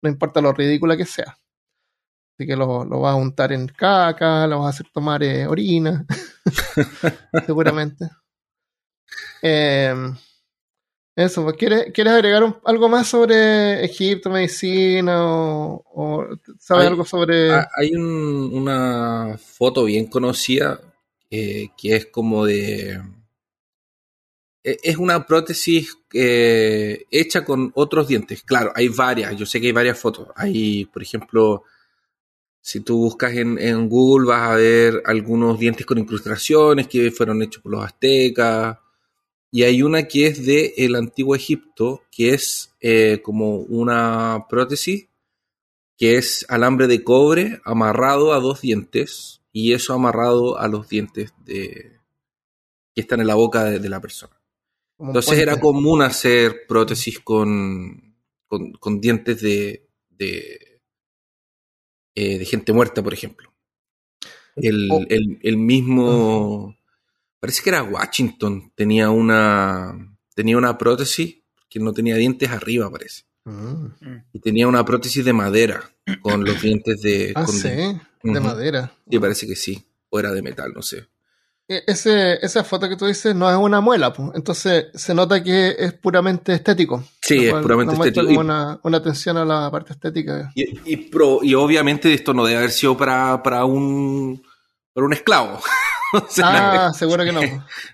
[0.01, 1.37] No importa lo ridícula que sea.
[2.41, 6.07] Así que lo, vas a untar en caca, lo vas a hacer tomar eh, orina,
[7.45, 8.09] seguramente.
[9.43, 10.15] Em,
[11.15, 16.25] eso, pues, ¿quieres, ¿quieres agregar algo más sobre Egipto, medicina o,
[16.57, 17.51] sabes algo sobre...?
[17.75, 20.79] Hay una foto bien conocida
[21.29, 22.99] eh, que es como de...
[24.63, 28.41] E, es una prótesis eh, hecha con otros dientes.
[28.41, 30.29] Claro, hay varias, yo sé que hay varias fotos.
[30.35, 31.65] Hay, por ejemplo,
[32.61, 37.63] si tú buscas en, Google vas a ver algunos dientes con incrustaciones que fueron hechos
[37.63, 38.77] por los aztecas.
[39.51, 45.07] Y hay una que es de el antiguo Egipto, que es eh, como una prótesis
[46.01, 51.31] que es alambre de cobre amarrado a dos dientes y eso amarrado a los dientes
[51.45, 51.99] de,
[52.95, 54.35] que están en la boca de, la persona.
[54.97, 58.15] Entonces era común hacer prótesis con,
[58.47, 60.70] con, dientes de, de,
[62.15, 63.53] eh, de, gente muerta, por ejemplo.
[64.55, 65.01] El, oh.
[65.09, 66.75] el, mismo,
[67.39, 71.37] parece que era Washington, tenía una, tenía una prótesis
[71.69, 73.23] que no tenía dientes arriba, parece.
[73.45, 73.85] Mm.
[74.33, 75.89] Y tenía una prótesis de madera
[76.21, 77.31] con los dientes de...
[77.33, 78.93] Ah, sí, de madera.
[79.09, 81.07] Y parece que sí, o era de metal, no sé.
[81.71, 84.31] E, ese, esa foto que tú dices no es una muela, pues.
[84.35, 87.01] entonces se nota que es puramente estético.
[87.21, 88.25] Sí, es puramente estético.
[88.25, 90.51] Como una, una, atención a la parte estética.
[90.53, 91.09] Y, y,
[91.43, 94.43] y obviamente esto no debe haber sido para, para, un,
[94.93, 95.61] para un esclavo.
[96.43, 97.39] ah, seguro que no.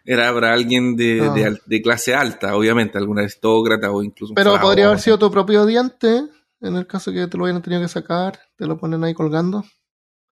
[0.03, 4.33] Era para alguien de, de, clase alta, obviamente, alguna aristócrata o incluso.
[4.33, 6.23] Pero podría haber sido tu propio diente,
[6.61, 9.63] en el caso que te lo hubieran tenido que sacar, te lo ponen ahí colgando.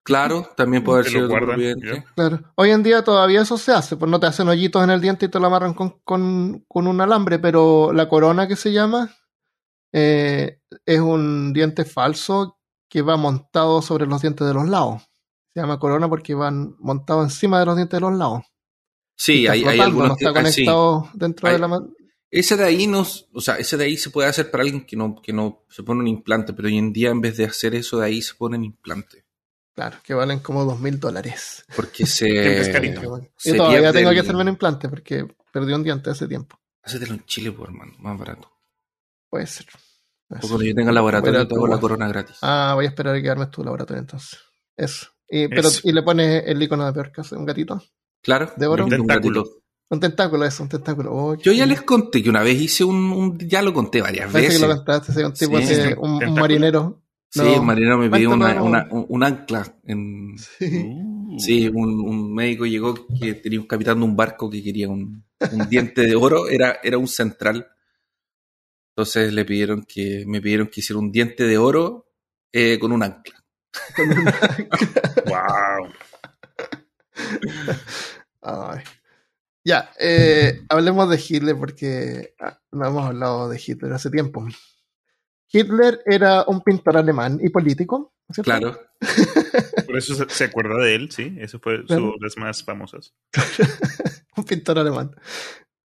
[0.06, 2.06] Claro, también puede haber sido tu propio diente.
[2.16, 2.40] Claro.
[2.54, 5.26] Hoy en día todavía eso se hace, pues no te hacen hoyitos en el diente
[5.26, 9.12] y te lo amarran con, con, con un alambre, pero la corona que se llama
[9.92, 15.02] eh, es un diente falso que va montado sobre los dientes de los lados.
[15.54, 18.44] Se llama corona porque van montados encima de los dientes de los lados.
[19.18, 21.68] Sí, hay, hay, algunos no está conectado dentro de la
[22.30, 24.98] ese de ahí no, o sea, ese de ahí se puede hacer para alguien que
[24.98, 27.76] no, que no se pone un implante, pero hoy en día en vez de hacer
[27.76, 29.25] eso de ahí se ponen implante.
[29.76, 31.66] Claro, que valen como dos mil dólares.
[31.76, 32.74] Porque se.
[33.44, 36.58] Yo todavía tengo que hacerme un implante porque perdí un diente hace tiempo.
[36.82, 38.52] Hacetelo en Chile, por hermano, más barato.
[39.30, 39.66] Puede ser.
[40.28, 42.38] cuando yo tenga laboratorio, tengo la corona gratis.
[42.42, 44.40] Ah, voy a esperar a quedarme tu laboratorio entonces.
[44.78, 45.08] Eso.
[45.28, 47.84] Y, pero, y le pones el icono de peor caso, un gatito.
[48.22, 48.86] Claro, de oro.
[48.86, 49.44] Un tentáculo.
[49.90, 51.14] Un tentáculo, eso, un tentáculo.
[51.14, 54.60] Oh, Yo ya les conté que una vez hice un, ya lo conté varias veces.
[54.60, 55.58] que lo contaste, un tipo
[56.02, 57.05] un, marinero.
[57.36, 59.76] Sí, un marinero me pidió una, una, un, ancla.
[59.84, 60.38] En,
[61.38, 61.78] sí, uh.
[61.78, 65.26] un, un, médico llegó que tenía un capitán de un barco que quería un,
[65.70, 67.68] diente de oro, era, era un central.
[68.96, 72.10] Entonces le pidieron que, me pidieron que hiciera un diente de oro
[72.54, 73.44] eh, con un ancla.
[75.26, 75.92] wow.
[78.42, 78.80] Ay.
[79.66, 84.48] Ya, eh, hablemos de Hitler porque ah, no hemos hablado de Hitler hace tiempo.
[85.56, 88.14] Hitler era un pintor alemán y político.
[88.44, 88.78] Claro.
[89.86, 91.36] Por eso se, acuerda de él, sí.
[91.40, 93.14] Eso fue su obras más famosas.
[94.38, 95.16] un pintor alemán.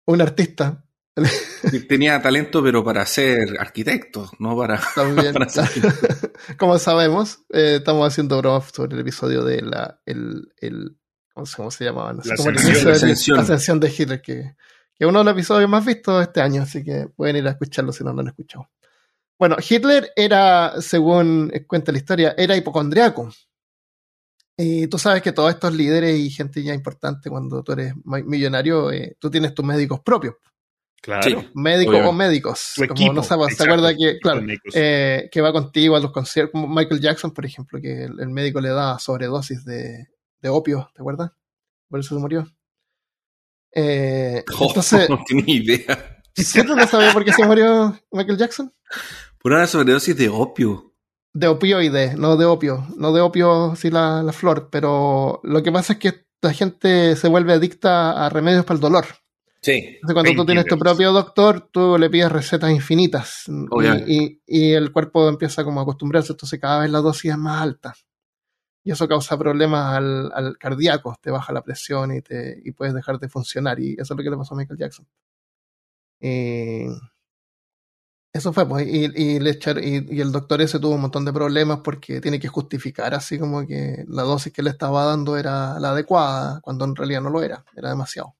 [0.05, 0.85] Un artista.
[1.89, 4.79] Tenía talento, pero para ser arquitecto, no para.
[4.95, 5.33] También,
[6.57, 10.95] Como sabemos, eh, estamos haciendo bromas sobre el episodio de la, el, el
[11.33, 12.21] cómo se llamaba, la,
[13.39, 14.55] ascensión, de Hitler, que,
[14.99, 17.91] es uno de los episodios más vistos este año, así que pueden ir a escucharlo
[17.91, 18.69] si no, lo han escuchado.
[19.39, 23.29] Bueno, Hitler era, según cuenta la historia, era hipocondriaco.
[24.57, 28.91] Y tú sabes que todos estos líderes y gente ya importante, cuando tú eres millonario,
[28.91, 30.35] eh, tú tienes tus médicos propios.
[30.99, 31.45] Claro.
[31.53, 32.73] médicos o médicos.
[32.89, 34.41] como no sabes, ¿te acuerdas que, claro,
[34.73, 38.59] eh, que va contigo a los conciertos, como Michael Jackson, por ejemplo, que el, médico
[38.59, 40.07] le da sobredosis de,
[40.41, 41.31] de, opio, ¿te acuerdas?
[41.87, 42.51] Por eso se murió.
[43.73, 46.23] Eh, entonces, no tenía idea.
[46.33, 46.75] ¿Cierto?
[46.75, 48.73] ¿No sabía por qué se murió Michael Jackson?
[49.47, 50.93] Por una sobredosis de opio.
[51.31, 52.85] De opioide, no de opio.
[52.97, 57.15] No de opio, sí la, la flor, pero lo que pasa es que la gente
[57.15, 59.05] se vuelve adicta a remedios para el dolor.
[59.61, 59.99] Sí.
[60.11, 63.45] cuando tú tienes tu propio doctor, tú le pides recetas infinitas
[64.05, 67.61] y, y, el cuerpo empieza como a acostumbrarse, entonces cada vez la dosis es más
[67.61, 67.95] alta.
[68.83, 72.93] Y eso causa problemas al, al cardíaco, te baja la presión y, te, y puedes
[72.93, 73.79] dejar de funcionar.
[73.79, 75.07] Y eso es lo que le pasó a Michael Jackson.
[78.37, 81.33] Eso fue, pues, y, y, le y, y, el doctor ese tuvo un montón de
[81.33, 85.79] problemas porque tiene que justificar así como que la dosis que le estaba dando era
[85.79, 88.35] la adecuada, cuando en realidad no lo era, era demasiado.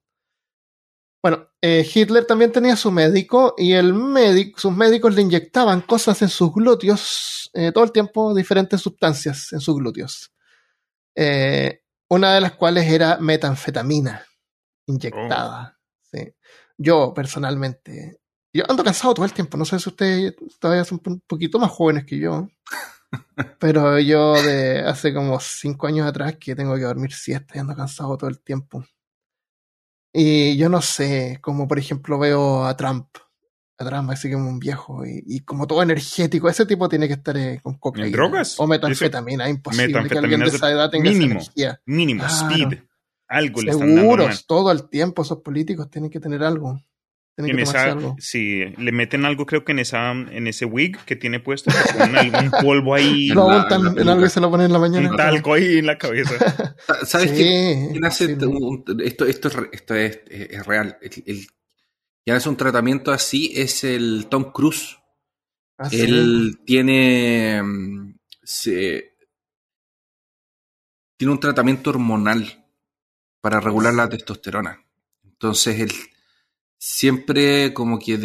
[1.22, 6.22] Bueno, eh, Hitler también tenía su médico y el médico, sus médicos le inyectaban cosas
[6.22, 10.32] en sus glúteos eh, todo el tiempo, diferentes sustancias en sus glúteos.
[11.16, 14.24] Eh, una de las cuales era metanfetamina
[14.86, 15.78] inyectada.
[16.14, 16.20] Oh.
[16.78, 18.20] Yo personalmente,
[18.58, 19.58] yo ando cansado todo el tiempo.
[19.58, 22.50] No sé si ustedes todavía son un poquito más jóvenes que yo.
[23.60, 27.76] pero yo de hace como cinco años atrás que tengo que dormir siesta y ando
[27.76, 28.84] cansado todo el tiempo.
[30.12, 33.08] Y yo no sé, como por ejemplo veo a Trump,
[33.78, 37.38] a Trump así como un viejo y, como todo energético, ese tipo tiene que estar
[37.38, 38.10] eh, con cocaína.
[38.10, 38.60] drogas?
[38.60, 41.82] O metanfetamina, imposible que alguien de esa edad tenga mínimo, esa energía.
[41.86, 42.80] Mínimo, speed.
[43.28, 46.82] Algo le están dando todo el tiempo esos políticos tienen que tener algo
[47.38, 51.40] en esa, Sí, le meten algo, creo que en esa en ese wig que tiene
[51.40, 53.30] puesto, un polvo ahí.
[53.30, 55.12] Lo untan en algo y se lo ponen en la mañana.
[55.12, 56.76] Un talco ahí en la cabeza.
[57.06, 57.92] ¿Sabes qué?
[59.04, 60.98] esto, esto, esto es, es real.
[61.02, 61.48] El, el,
[62.26, 64.98] quien hace un tratamiento así es el Tom Cruise.
[65.78, 67.62] ¿Ah, Él tiene.
[67.64, 69.16] Mm, se,
[71.18, 72.66] tiene un tratamiento hormonal
[73.42, 74.84] para regular la testosterona.
[75.24, 75.92] Entonces, él
[76.78, 78.20] siempre como que,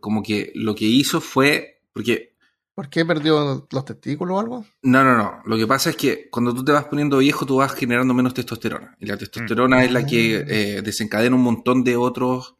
[0.00, 2.36] como que lo que hizo fue, porque...
[2.74, 4.64] ¿Por qué perdió los testículos o algo?
[4.82, 5.42] No, no, no.
[5.46, 8.34] Lo que pasa es que cuando tú te vas poniendo viejo, tú vas generando menos
[8.34, 8.96] testosterona.
[9.00, 10.44] Y la testosterona es la que ah.
[10.46, 12.54] eh, desencadena un montón de otros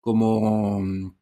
[0.00, 1.16] como mm,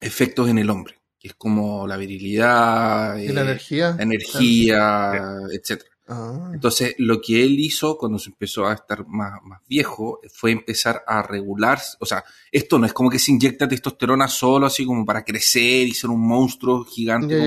[0.00, 5.91] efectos en el hombre, que es como la virilidad, ¿Y la eh, energía, energía, etcétera.
[6.14, 6.50] Ah.
[6.52, 11.02] Entonces, lo que él hizo cuando se empezó a estar más, más, viejo fue empezar
[11.06, 15.06] a regular, o sea, esto no es como que se inyecta testosterona solo así como
[15.06, 17.38] para crecer y ser un monstruo gigante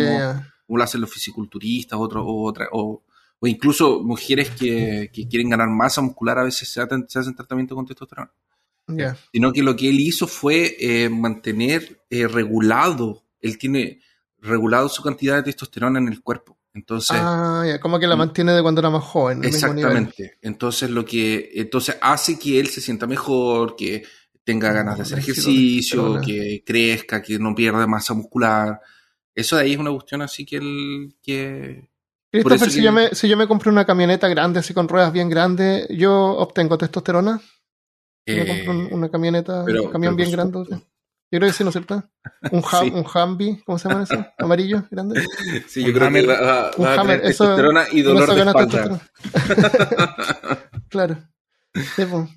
[0.67, 3.03] como, lo hacen los fisiculturistas otro, o, otra, o,
[3.39, 7.85] o, incluso mujeres que, que, quieren ganar masa muscular a veces se, hacen, tratamiento con
[7.85, 8.31] testosterona.
[9.31, 14.01] Sino que lo que él hizo fue eh, mantener eh, regulado, él tiene
[14.39, 16.57] regulado su cantidad de testosterona en el cuerpo.
[16.75, 19.45] Entonces, ah, ya, como que la mantiene de cuando era más joven.
[19.45, 20.37] Exactamente.
[20.41, 24.03] Entonces lo que entonces hace que él se sienta mejor, que
[24.43, 28.81] tenga ganas de hacer ejercicio, que crezca, que no pierda masa muscular.
[29.33, 31.89] Eso de ahí es una cuestión así que él que
[32.29, 35.29] Christopher, si, yo me, si yo me compré una camioneta grande, así con ruedas bien
[35.29, 37.41] grandes, ¿yo obtengo testosterona?
[38.27, 40.81] me compro eh, una camioneta, un camión bien grande.
[41.35, 42.01] Yo creo que sí, ¿no es cierto?
[42.49, 44.25] Un, un Humvee, ¿cómo se llama eso?
[44.37, 45.21] Amarillo, grande.
[45.67, 47.57] Sí, yo creo que va, un a hammer, eso,
[47.91, 49.01] y dolor de espalda.
[50.89, 51.17] claro.
[51.73, 52.29] Sí, pues.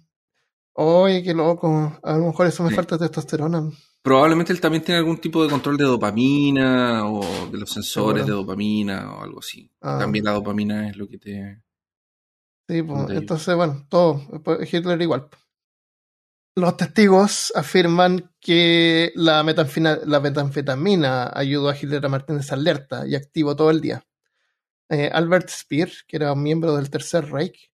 [0.72, 1.96] Oye, qué loco.
[2.02, 3.70] A lo mejor eso me falta testosterona.
[4.02, 7.20] Probablemente él también tiene algún tipo de control de dopamina o
[7.52, 9.70] de los sensores de dopamina o algo así.
[9.80, 9.98] Ah.
[10.00, 11.62] También la dopamina es lo que te...
[12.66, 14.22] Sí, pues, entonces, bueno, todo.
[14.68, 15.28] Hitler igual.
[16.58, 23.70] Los testigos afirman que la, metanfetamina ayudó a Hitler a mantenerse alerta y activo todo
[23.70, 24.04] el día.
[24.88, 27.70] Eh, Albert Speer, que era un miembro del Tercer Reich,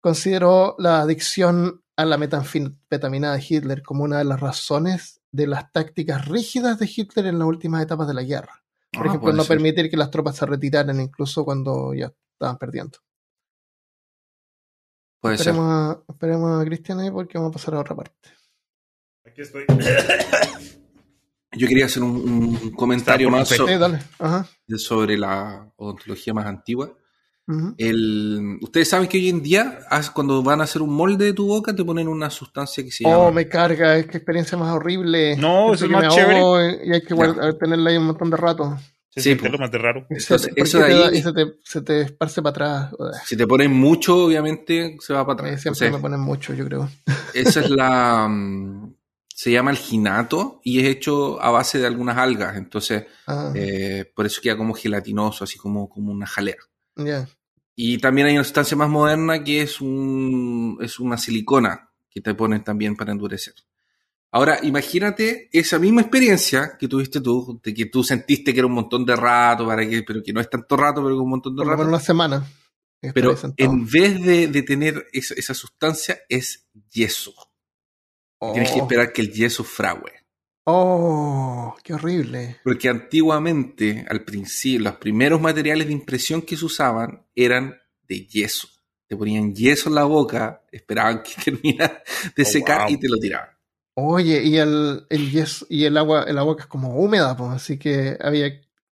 [0.00, 5.72] consideró la adicción a la metanfetamina de Hitler como una de las razones de las
[5.72, 8.62] tácticas rígidas de Hitler en las últimas etapas de la guerra.
[8.92, 12.98] Por ah, ejemplo, no permitir que las tropas se retiraran incluso cuando ya estaban perdiendo.
[15.22, 16.04] Puede esperemos, ser.
[16.08, 18.28] A, esperemos a Cristian ahí porque vamos a pasar a otra parte.
[19.24, 19.64] Aquí estoy.
[21.52, 23.48] Yo quería hacer un, comentario más
[24.78, 26.92] sobre la odontología más antigua.
[27.76, 29.80] El, Ustedes saben que hoy en día,
[30.14, 33.04] cuando van a hacer un molde de tu boca, te ponen una sustancia que se
[33.04, 33.18] llama.
[33.18, 35.36] Oh, me carga, es que experiencia más horrible.
[35.36, 36.80] No, eso es más chévere.
[36.84, 37.14] Y hay que
[37.60, 38.76] tenerla ahí un montón de rato.
[39.16, 40.06] Sí, lo más de raro.
[40.10, 42.94] eso de ahí, se, te, se, te, esparce para atrás.
[43.26, 45.62] Si te pones mucho, obviamente se va para atrás.
[45.62, 46.88] siempre me ponen mucho, yo creo.
[47.34, 48.28] Esa es la.
[48.28, 48.94] Mm,
[49.34, 52.56] se llama el ginato y es hecho a base de algunas algas.
[52.56, 53.52] Entonces, ah.
[53.54, 56.56] eh, por eso queda como gelatinoso, así como, como una jalea.
[57.74, 62.34] Y también hay una sustancia más moderna que es, un, es una silicona que te
[62.34, 63.54] ponen también para endurecer.
[64.34, 68.72] Ahora, imagínate esa misma experiencia que tuviste tú, de que tú sentiste que era un
[68.72, 71.54] montón de rato, para que, pero que no es tanto rato, pero que un montón
[71.54, 71.76] de rato.
[71.76, 72.46] Por una semana.
[73.12, 77.34] Pero en vez de, de tener esa, esa, sustancia, es yeso.
[78.52, 78.82] Tienes que oh.
[78.84, 80.22] esperar que el yeso frague.
[80.64, 82.60] Oh, qué horrible.
[82.64, 87.76] Porque antiguamente, al principio, los primeros materiales de impresión que se usaban eran
[88.06, 88.68] de yeso.
[89.06, 92.02] Te ponían yeso en la boca, esperaban que terminara
[92.34, 93.51] de oh, secar y te lo tiraban.
[93.94, 97.50] Oye, y el, el yes, y el agua, el agua que es como húmeda, pues,
[97.50, 98.48] así que había.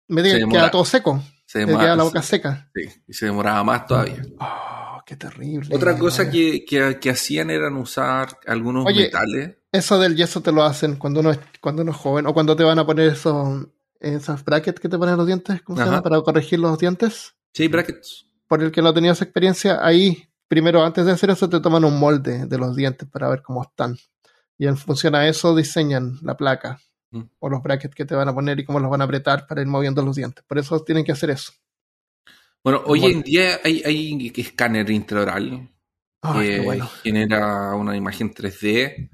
[0.09, 1.22] Me que quedaba todo seco.
[1.46, 2.70] Se demoraba, quedaba la boca seca.
[2.74, 4.22] Sí, y se demoraba más todavía.
[4.38, 5.74] Oh, qué terrible.
[5.74, 9.57] Otra cosa que, que, hacían eran usar algunos metales.
[9.72, 12.57] Eso del yeso te lo hacen cuando uno es, cuando uno es joven, o cuando
[12.57, 13.66] te van a poner esos,
[14.01, 16.03] esas brackets que te ponen los dientes, ¿cómo se llama?
[16.03, 17.34] Para corregir los dientes.
[17.53, 18.26] Sí, brackets.
[18.46, 21.98] Por el que no tenías experiencia, ahí, primero, antes de hacer eso, te toman un
[21.98, 23.96] molde de los dientes para ver cómo están.
[24.61, 26.83] Y en función a eso diseñan la placa
[27.13, 27.23] mm.
[27.39, 29.63] o los brackets que te van a poner y cómo los van a apretar para
[29.63, 30.45] ir moviendo los dientes.
[30.47, 31.55] Por eso tienen que hacer eso.
[32.63, 35.67] Bueno, hoy en día hay, hay escáner intraoral
[36.35, 39.09] que genera una imagen 3D.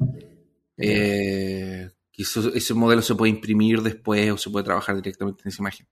[0.78, 5.86] Eh, ese modelo se puede imprimir después o se puede trabajar directamente en esa imagen.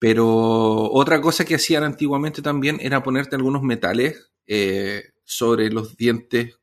[0.00, 6.58] Pero otra cosa que hacían antiguamente también era ponerte algunos metales eh, sobre los dientes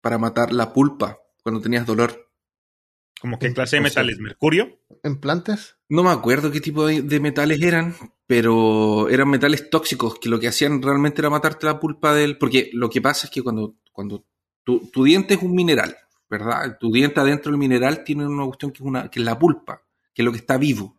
[0.00, 2.30] para matar la pulpa cuando tenías dolor.
[3.20, 4.18] ¿Como qué clase de metales?
[4.18, 4.80] ¿Mercurio?
[5.02, 5.76] ¿Implantes?
[5.88, 7.96] No me acuerdo qué tipo de, metales eran,
[8.26, 12.38] pero eran metales tóxicos que lo que hacían realmente era matarte la pulpa del.
[12.38, 14.24] Porque lo que pasa es que cuando, cuando
[14.62, 15.96] tu, diente es un mineral,
[16.28, 16.76] ¿verdad?
[16.78, 19.82] Tu diente adentro del mineral tiene una cuestión que es, una, que es la pulpa,
[20.14, 20.96] que es lo que está vivo.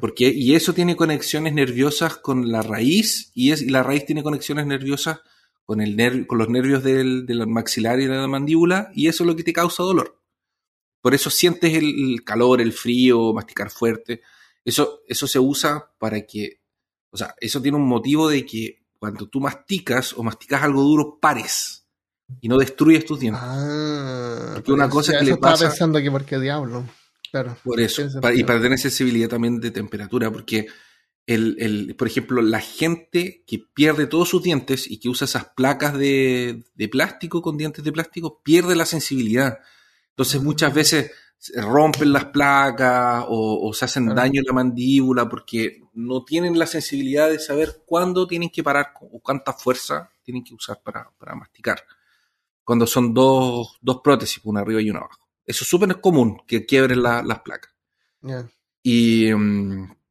[0.00, 4.22] Porque, y eso tiene conexiones nerviosas con la raíz, y, es, y la raíz tiene
[4.22, 5.20] conexiones nerviosas
[5.64, 9.28] con, el con los nervios del, del, maxilar y de la mandíbula, y eso es
[9.28, 10.20] lo que te causa dolor.
[11.00, 14.22] Por eso sientes el, calor, el frío, masticar fuerte.
[14.64, 16.60] Eso, eso se usa para que,
[17.10, 21.18] o sea, eso tiene un motivo de que cuando tú masticas o masticas algo duro,
[21.20, 21.88] pares
[22.40, 23.42] y no destruyes tus dientes.
[23.44, 25.68] Ah, Porque una cosa que le pasa.
[25.68, 26.84] Pensando que por qué diablo.
[27.30, 27.56] Claro.
[27.64, 28.02] Por eso.
[28.34, 30.66] y para tener sensibilidad también de temperatura, porque
[31.26, 35.96] el, por ejemplo, la gente que pierde todos sus dientes y que usa esas placas
[35.96, 39.58] de, plástico con dientes de plástico, pierde la sensibilidad.
[40.10, 41.12] Entonces muchas veces
[41.56, 47.30] rompen las placas o, se hacen daño en la mandíbula porque no tienen la sensibilidad
[47.30, 51.84] de saber cuándo tienen que parar o cuánta fuerza tienen que usar para, masticar.
[52.64, 55.28] Cuando son dos, dos, prótesis, una arriba y una abajo.
[55.44, 57.72] Eso es súper común, que quiebren las placas.
[58.82, 59.32] Y...
[59.32, 60.01] Mm,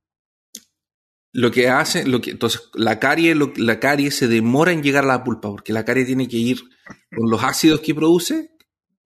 [1.33, 5.07] lo que hace, lo que, entonces la carie, la carie se demora en llegar a
[5.07, 6.61] la pulpa, porque la carie tiene que ir
[7.15, 8.51] con los ácidos que produce,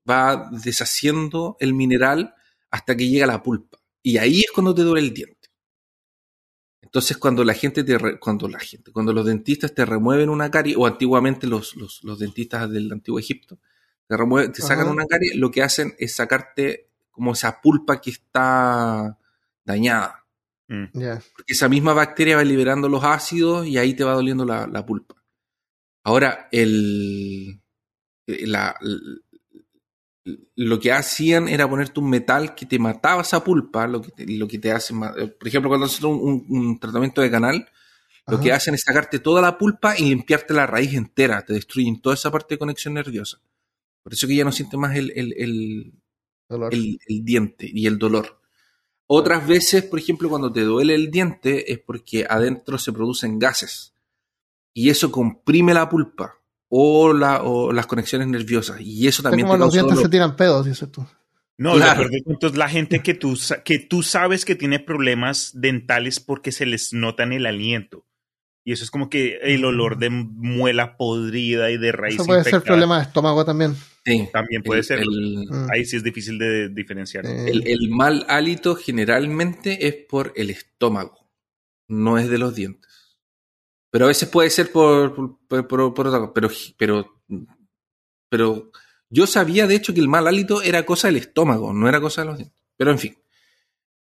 [0.10, 2.36] va deshaciendo el mineral
[2.72, 3.78] hasta que llega a la pulpa.
[4.02, 5.50] Y ahí es cuando te duele el diente.
[6.82, 10.76] Entonces, cuando la gente te cuando la gente, cuando los dentistas te remueven una carie,
[10.78, 13.60] o antiguamente los, los, los dentistas del antiguo Egipto,
[14.08, 18.12] te, remueven, te sacan una carie, lo que hacen es sacarte como esa pulpa que
[18.12, 19.18] está
[19.64, 20.25] dañada.
[20.68, 20.86] Mm.
[20.92, 25.16] Porque esa misma bacteria va liberando los ácidos y ahí te va doliendo la, pulpa.
[26.04, 27.62] Ahora, el,
[28.28, 28.76] eh, la,
[30.56, 34.38] lo que hacían era ponerte un metal que te mataba esa pulpa, lo que te,
[34.38, 37.70] lo que te hace, eh, por ejemplo, cuando haces un, tratamiento de canal,
[38.28, 42.02] lo que hacen es sacarte toda la pulpa y limpiarte la raíz entera, te destruyen
[42.02, 43.40] toda esa parte de conexión nerviosa.
[44.02, 45.94] Por eso que ya no sientes más el, el,
[46.50, 48.40] el diente y el dolor.
[49.08, 53.94] Otras veces, por ejemplo, cuando te duele el diente es porque adentro se producen gases
[54.74, 56.40] y eso comprime la pulpa
[56.70, 59.46] o, la, o las conexiones nerviosas y eso también...
[59.46, 61.06] Es como los dientes se tiran pedos, dices tú.
[61.58, 62.10] No, claro.
[62.12, 66.92] entonces la gente que tú, que tú sabes que tiene problemas dentales porque se les
[66.92, 68.05] nota en el aliento.
[68.68, 72.16] Y eso es como que el olor de muela podrida y de raíz.
[72.16, 73.76] Eso puede ser problema de estómago también.
[74.04, 75.06] Sí, también puede ser.
[75.06, 75.68] Mm.
[75.72, 77.28] Ahí sí es difícil de diferenciar.
[77.28, 81.30] El, mal hálito generalmente es por el estómago,
[81.88, 83.20] no es de los dientes.
[83.92, 85.14] Pero a veces puede ser por,
[85.48, 87.22] por, por, pero, pero,
[88.30, 88.72] pero
[89.12, 92.22] yo sabía de hecho que el mal hálito era cosa del estómago, no era cosa
[92.22, 92.64] de los dientes.
[92.78, 93.18] Pero en fin,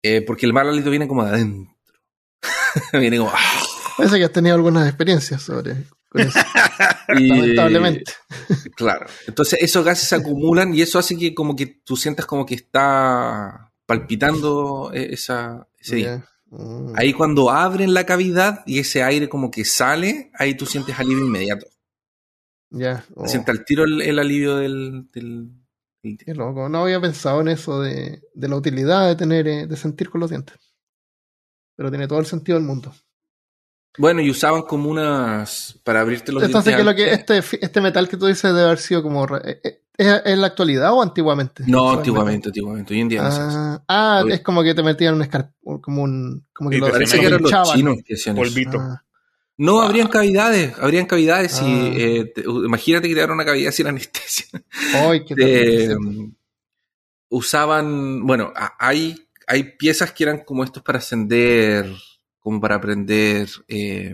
[0.02, 1.76] eh, porque el mal hálito viene como de adentro.
[2.94, 3.32] Viene como.
[3.98, 5.96] Parece que has tenido algunas experiencias sobre eso.
[7.08, 8.12] Lamentablemente.
[8.76, 9.06] Claro.
[9.28, 12.56] Entonces esos gases se acumulan y eso hace que como que tú sientas como que
[12.56, 16.94] está palpitando e-, esa, ese mm.
[16.96, 21.26] Ahí cuando abren la cavidad y ese aire como que sale, ahí tú sientes alivio
[21.26, 21.68] inmediato.
[22.70, 23.06] Ya.
[23.16, 23.28] Oh.
[23.28, 25.08] Sientes al tiro el, alivio del,
[26.02, 26.70] Qué loco.
[26.70, 30.22] No había pensado en eso de, de la utilidad de tener, eh, de sentir con
[30.22, 30.58] los dientes.
[31.76, 32.94] Pero tiene todo el sentido del mundo.
[33.98, 38.08] Bueno, y usaban como unas para abrirte los Entonces, que lo que este, este metal
[38.08, 41.64] que tú dices debe haber sido como eh, eh, ¿Es en la actualidad o antiguamente?
[41.68, 42.94] No, antiguamente, antiguamente.
[42.94, 46.70] Hoy en día ah, ah es como que te metían un escar como un como
[46.70, 48.78] que lo, parece que eran los chinos que hacían Polvito.
[48.78, 49.04] Ah.
[49.58, 51.94] No, habrían cavidades, habrían cavidades y ah.
[51.96, 54.48] eh, imagínate que te dieron una cavidad sin anestesia.
[54.94, 55.96] Ay, qué
[57.30, 61.86] usaban, bueno, hay, hay piezas que eran como estos para ascender
[62.46, 64.14] como para prender eh,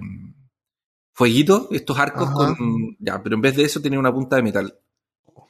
[1.12, 2.96] fueguito, estos arcos con.
[2.98, 4.80] Ya, pero en vez de eso tenía una punta de metal.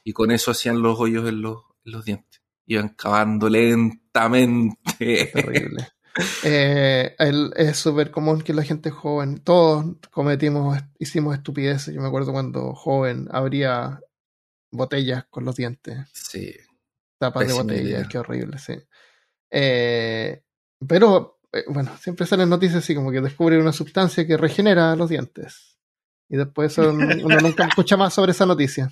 [0.02, 1.62] Y con eso hacían los hoyos en los,
[2.04, 2.42] dientes.
[2.66, 5.30] Iban cavando lentamente.
[5.32, 5.88] Terrible.
[6.44, 7.16] Eh,
[7.56, 11.94] es súper común que la gente joven, todos cometimos, hicimos estupideces.
[11.94, 13.98] Yo me acuerdo cuando joven abría
[14.70, 16.06] botellas con los dientes.
[16.12, 16.54] Sí.
[17.16, 18.74] Tapas de botellas, qué horrible, sí.
[19.50, 20.42] Eh,
[20.86, 25.10] pero eh, bueno, siempre salen noticias así como que descubre una sustancia que regenera los
[25.10, 25.78] dientes.
[26.28, 28.90] Y después uno nunca escucha más sobre esa noticia.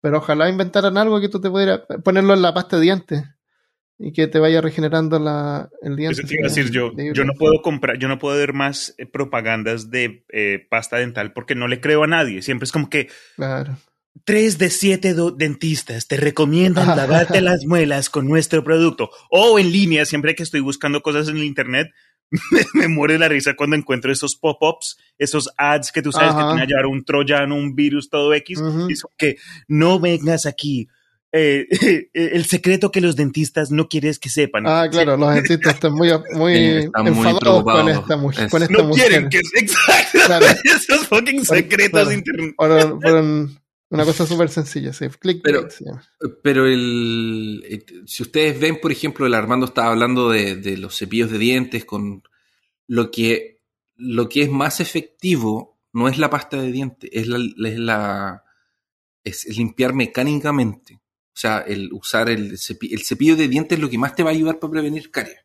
[0.00, 3.24] Pero ojalá inventaran algo que tú te pudieras ponerlo en la pasta de dientes
[3.98, 6.20] y que te vaya regenerando la, el diente.
[6.20, 6.92] Eso te iba a decir yo.
[6.94, 11.32] Yo no puedo comprar, yo no puedo ver más eh, propagandas de eh, pasta dental
[11.32, 12.42] porque no le creo a nadie.
[12.42, 13.08] Siempre es como que.
[13.36, 13.78] Claro.
[14.24, 19.10] Tres de siete dentistas te recomiendan lavarte las muelas con nuestro producto.
[19.30, 21.88] O en línea, siempre que estoy buscando cosas en el internet,
[22.74, 26.60] me, muere la risa cuando encuentro esos pop-ups, esos ads que tú sabes que tienen
[26.60, 28.60] a llevar un troyano, un virus, todo X.
[28.88, 29.36] y que
[29.68, 30.88] no vengas aquí.
[31.36, 31.66] Eh,
[32.14, 34.68] el secreto que los dentistas no quieres que sepan.
[34.68, 36.54] Ah, claro, los dentistas están muy, muy
[36.94, 38.48] enfadados con esta, mujer.
[38.70, 39.38] no quieren que...
[39.56, 40.20] Exacto.
[40.26, 40.46] Claro.
[40.62, 42.54] Esos fucking secretos internet.
[43.94, 45.06] Una cosa súper sencilla, sí.
[45.42, 45.68] pero,
[46.42, 51.38] pero el, si ustedes ven, por ejemplo, el Armando estaba hablando de, los cepillos de
[51.38, 52.22] dientes con
[52.88, 53.62] lo que,
[53.96, 58.44] lo que es más efectivo no es la pasta de dientes, es la, es la
[59.22, 60.94] es limpiar mecánicamente.
[60.94, 64.22] O sea, el usar el cepillo, el cepillo de dientes es lo que más te
[64.22, 65.40] va a ayudar para prevenir caries.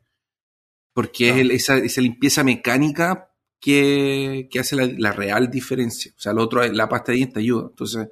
[0.94, 6.12] Porque es esa, esa, limpieza mecánica que, hace la, la, real diferencia.
[6.18, 7.68] O sea, lo otro, la pasta de dientes ayuda.
[7.70, 8.08] Entonces,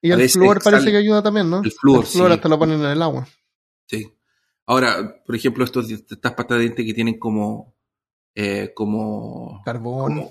[0.00, 1.62] y el flúor parece que ayuda también, ¿no?
[1.62, 3.26] El flúor, el flúor hasta lo ponen en el agua.
[3.86, 4.06] Sí.
[4.66, 7.74] Ahora, por ejemplo, estos, estas pastas de dientes que tienen como...
[8.34, 9.62] Eh, como...
[9.64, 10.28] Carbón.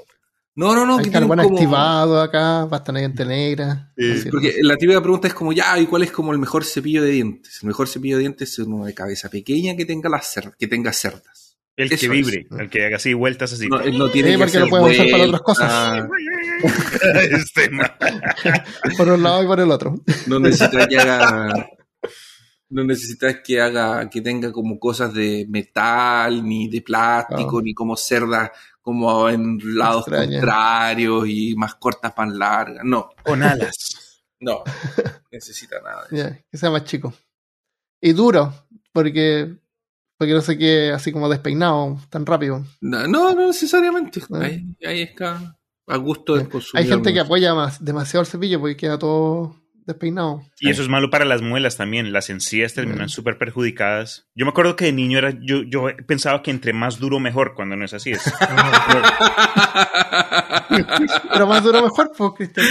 [0.56, 1.00] no, no, no.
[1.00, 3.92] Hay carbón activado acá, pasta de diente negra.
[4.32, 7.12] porque la típica pregunta es como, ya, ¿y cuál es como el mejor cepillo de
[7.12, 7.60] dientes?
[7.62, 10.94] El mejor cepillo de dientes es uno de cabeza pequeña que tenga, las que tenga
[10.94, 11.48] cerdas.
[11.78, 13.68] El que vibre, el que haga así vueltas así.
[13.68, 16.10] No, no tiene sí, porque lo podemos usar para otras cosas.
[17.32, 17.70] este,
[18.98, 19.96] por un lado y por el otro.
[20.28, 21.70] No necesitas que haga.
[22.70, 27.96] No necesitas que haga, que tenga como cosas de metal, ni de plástico, ni como
[27.96, 32.84] cerdas como en lados contrarios y más cortas, más largas.
[32.86, 33.10] No.
[33.24, 34.24] Con alas.
[34.40, 34.64] No,
[35.32, 36.08] necesita nada.
[36.50, 37.14] que sea más chico.
[38.02, 38.54] Y duro,
[38.94, 39.58] porque
[40.18, 42.66] porque no sé qué, así como despeinado tan rápido.
[42.82, 44.22] No, no, necesariamente.
[44.32, 44.40] Ah.
[44.42, 45.57] Ahí, ahí está
[45.88, 46.84] a gusto del consumidor.
[46.84, 49.56] Hay gente que apoya más, demasiado el cepillo porque queda todo
[49.88, 50.44] despeinado.
[50.60, 52.12] Y eso es malo para las muelas también.
[52.14, 53.10] Las encías terminan mm.
[53.10, 54.28] súper perjudicadas.
[54.36, 57.56] Yo me acuerdo que de niño era, yo, yo pensaba que entre más duro mejor,
[57.56, 58.12] cuando no es así.
[58.12, 58.22] Es.
[61.32, 62.66] Pero más duro mejor, pues, Cristian.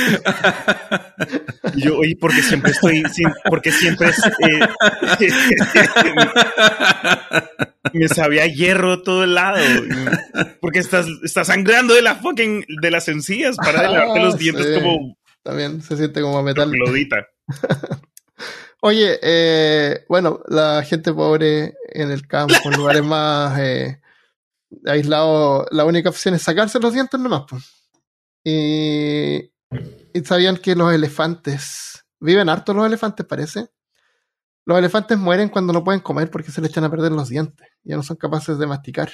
[1.76, 3.02] Yo, oye, porque siempre estoy,
[3.48, 5.30] porque siempre es, eh,
[7.92, 9.58] me sabía hierro todo el lado.
[10.60, 15.16] Porque estás, estás sangrando de la fucking, de las encías para lavarte los dientes como
[15.46, 16.70] también se siente como metal.
[16.72, 17.24] Lodita.
[18.82, 24.00] Oye, eh, bueno, la gente pobre en el campo, en lugares más eh,
[24.84, 27.44] aislados, la única opción es sacarse los dientes nomás.
[27.48, 27.62] Pues.
[28.44, 29.52] Y,
[30.12, 33.70] y sabían que los elefantes, viven harto los elefantes, parece.
[34.64, 37.68] Los elefantes mueren cuando no pueden comer porque se le echan a perder los dientes.
[37.84, 39.12] Ya no son capaces de masticar.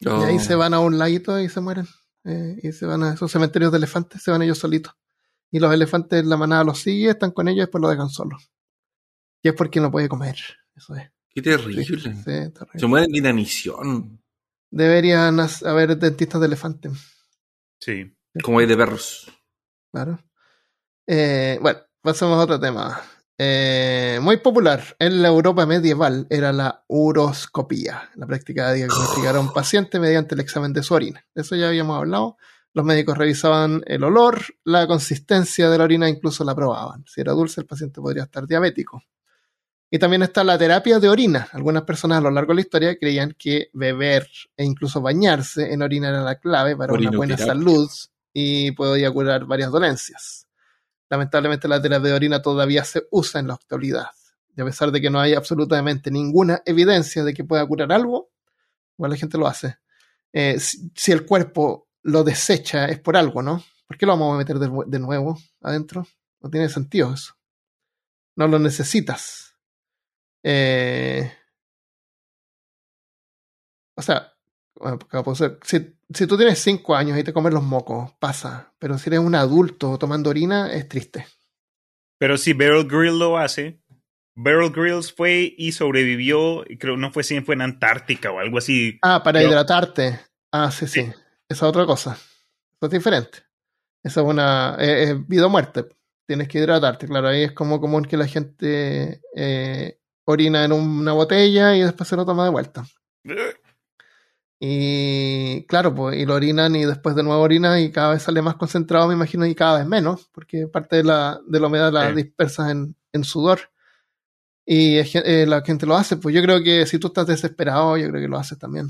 [0.00, 0.58] Y ahí se oh.
[0.58, 1.86] van a un laguito y se mueren.
[2.24, 4.94] Eh, y se van a esos cementerios de elefantes, se van ellos solitos
[5.50, 8.50] y los elefantes, la manada los sigue, están con ellos y después lo dejan solos.
[9.42, 10.36] Y es porque no puede comer.
[10.74, 11.10] Eso es.
[11.30, 11.84] Qué terrible.
[11.84, 14.20] Se mueren de inanición.
[14.70, 16.90] Deberían haber dentistas de elefante.
[17.80, 18.14] Sí.
[18.42, 19.30] Como hay de perros.
[19.90, 20.18] Claro.
[21.06, 23.00] Eh, bueno, pasemos a otro tema.
[23.40, 29.40] Eh, muy popular en la Europa medieval era la uroscopía, la práctica de diagnosticar a
[29.40, 31.24] un paciente mediante el examen de su orina.
[31.34, 32.36] De eso ya habíamos hablado.
[32.78, 37.04] Los médicos revisaban el olor, la consistencia de la orina, incluso la probaban.
[37.08, 39.02] Si era dulce, el paciente podría estar diabético.
[39.90, 41.48] Y también está la terapia de orina.
[41.54, 45.82] Algunas personas a lo largo de la historia creían que beber e incluso bañarse en
[45.82, 47.90] orina era la clave para una buena salud
[48.32, 50.46] y podía curar varias dolencias.
[51.10, 54.10] Lamentablemente la terapia de orina todavía se usa en la actualidad.
[54.56, 58.30] Y a pesar de que no hay absolutamente ninguna evidencia de que pueda curar algo,
[58.96, 59.78] igual la gente lo hace.
[60.32, 63.62] Eh, si, el cuerpo lo desecha es por algo, ¿no?
[63.86, 66.06] ¿Por qué lo vamos a meter de, de nuevo adentro?
[66.40, 67.34] No tiene sentido eso.
[68.36, 69.56] No lo necesitas.
[70.42, 71.32] Eh,
[73.96, 74.32] o sea,
[75.62, 78.72] si, si, tú tienes 5 años y te comes los mocos, pasa.
[78.78, 81.26] Pero si eres un adulto tomando orina, es triste.
[82.18, 83.80] Pero si Beryl Grill lo hace,
[84.36, 88.98] Beryl Grills fue y sobrevivió, creo no fue si fue en Antártica o algo así.
[89.02, 90.20] Ah, para hidratarte.
[90.52, 91.10] Ah, sí, sí,
[91.48, 92.12] Esa es otra cosa.
[92.12, 93.38] Eso es diferente.
[94.02, 94.76] Eso es una.
[95.26, 95.86] vida o muerte.
[96.26, 97.28] Tienes que hidratarte, claro.
[97.28, 102.16] Ahí es como común que la gente eh, orina en una botella y después se
[102.16, 102.84] lo toma de vuelta.
[104.60, 108.42] Y claro, pues, y lo orinan y después de nuevo orina y cada vez sale
[108.42, 111.92] más concentrado, me imagino, y cada vez menos, porque parte de la, de la humedad
[111.92, 113.60] la dispersas en, en, sudor.
[114.66, 118.08] Y eh, la gente lo hace, pues yo creo que si tú estás desesperado, yo
[118.08, 118.88] creo que lo haces también,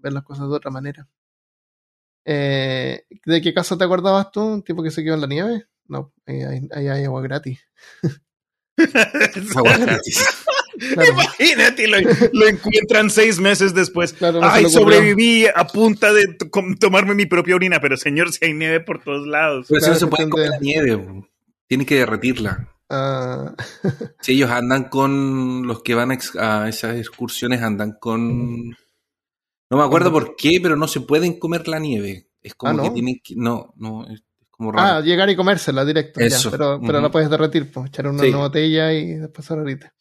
[0.00, 1.08] ver las cosas de otra manera.
[2.28, 4.42] Eh, ¿De qué caso te acordabas tú?
[4.42, 5.66] ¿Un tipo que se quedó en la nieve?
[5.86, 7.60] No, ahí hay, agua gratis.
[9.56, 10.26] agua gratis.
[10.76, 11.98] Imagínate, lo,
[12.32, 14.14] lo, encuentran seis meses después.
[14.42, 16.36] Ay, sobreviví a punta de
[16.80, 19.66] tomarme mi propia orina, pero señor, si hay nieve por todos lados.
[19.68, 21.24] Pero si no se puede comer la nieve,
[21.68, 22.72] tiene que derretirla.
[22.90, 23.54] Ah.
[24.20, 28.76] Si ellos andan con los que van a esas excursiones, andan con.
[29.70, 32.28] No me acuerdo por qué, pero no se pueden comer la nieve.
[32.42, 33.34] Es como ah, que tienen que.
[33.36, 34.98] No, no, es como raro.
[34.98, 36.20] Ah, llegar y comérsela directo.
[36.50, 39.92] pero, pero la puedes derretir, pues, echar una, botella y después ahorita.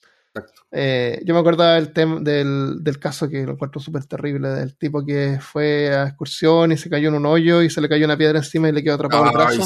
[0.72, 5.06] Eh, yo me acuerdo del, del, del, caso que lo encuentro súper terrible, del tipo
[5.06, 8.18] que fue a excursión y se cayó en un hoyo y se le cayó una
[8.18, 9.64] piedra encima y le quedó atrapado el brazo.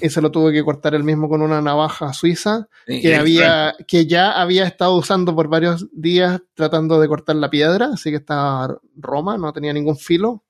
[0.00, 4.06] Y se lo tuvo que cortar él mismo con una navaja suiza que, había, que
[4.06, 8.78] ya había estado usando por varios días tratando de cortar la piedra, así que estaba
[8.96, 10.42] Roma, no tenía ningún filo.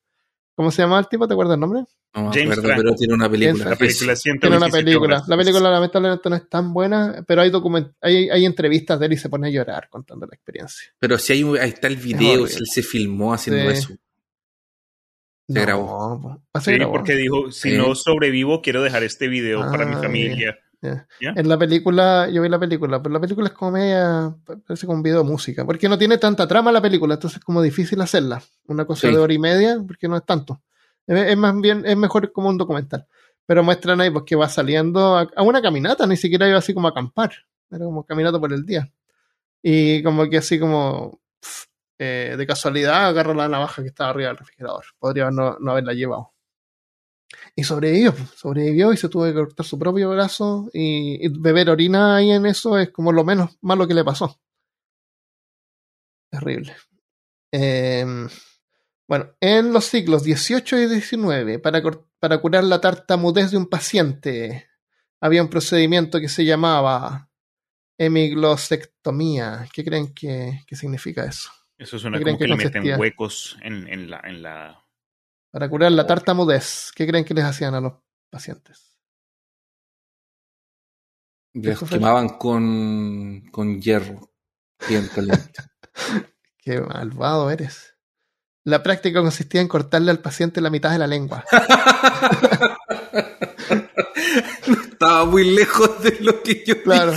[0.55, 1.29] ¿Cómo se llama el tipo?
[1.29, 1.85] ¿Te acuerdas el nombre?
[2.17, 3.71] No James pero tiene una película.
[3.71, 5.25] La película tiene una película.
[5.27, 9.13] La película lamentablemente no es tan buena, pero hay document hay, hay entrevistas de él
[9.13, 10.93] y se pone a llorar contando la experiencia.
[10.99, 13.95] Pero si hay ahí está el video, él se filmó haciendo eso.
[15.49, 16.43] Se grabó.
[16.61, 20.59] sí, porque dijo, si no sobrevivo, quiero dejar este video para mi ah, familia.
[21.21, 24.35] En la película, yo vi la película, pero la película es como media,
[24.67, 27.45] parece como un video de música, porque no tiene tanta trama la película, entonces es
[27.45, 28.43] como difícil hacerla.
[28.67, 30.63] Una cosa de hora y media, porque no es tanto.
[31.07, 33.07] Es, más bien, es mejor como un documental.
[33.47, 36.89] Pero muestran ahí pues que va saliendo a, una caminata, ni siquiera iba así como
[36.89, 37.33] a acampar,
[37.71, 38.91] era como caminata por el día.
[39.63, 41.21] Y como que así como
[41.99, 44.85] eh, de casualidad agarra la navaja que estaba arriba del refrigerador.
[44.99, 46.33] Podría no, haberla llevado.
[47.55, 52.31] Y sobrevivió, sobrevivió y se tuvo que cortar su propio brazo y, beber orina ahí
[52.31, 54.39] en eso es como lo menos malo que le pasó.
[56.31, 56.77] Terrible.
[57.51, 58.29] Em,
[59.09, 61.83] bueno, en los siglos XVIII y XIX, para,
[62.19, 64.69] para curar la tartamudez de un paciente,
[65.21, 67.31] había un procedimiento que se llamaba
[67.99, 69.69] hemiglosectomía.
[69.73, 71.51] ¿Qué creen que, significa eso?
[71.79, 74.87] Eso suena como que, le meten huecos en, la, en la
[75.57, 76.93] para curar la tartamudez.
[76.95, 77.95] ¿Qué creen que les hacían a los
[78.29, 78.99] pacientes?
[81.55, 84.35] Les quemaban con, con hierro.
[84.87, 85.63] Bien caliente.
[86.59, 87.96] Qué malvado eres.
[88.67, 91.45] La práctica consistía en cortarle al paciente la mitad de la lengua.
[94.91, 97.13] Estaba muy lejos de lo que yo claro,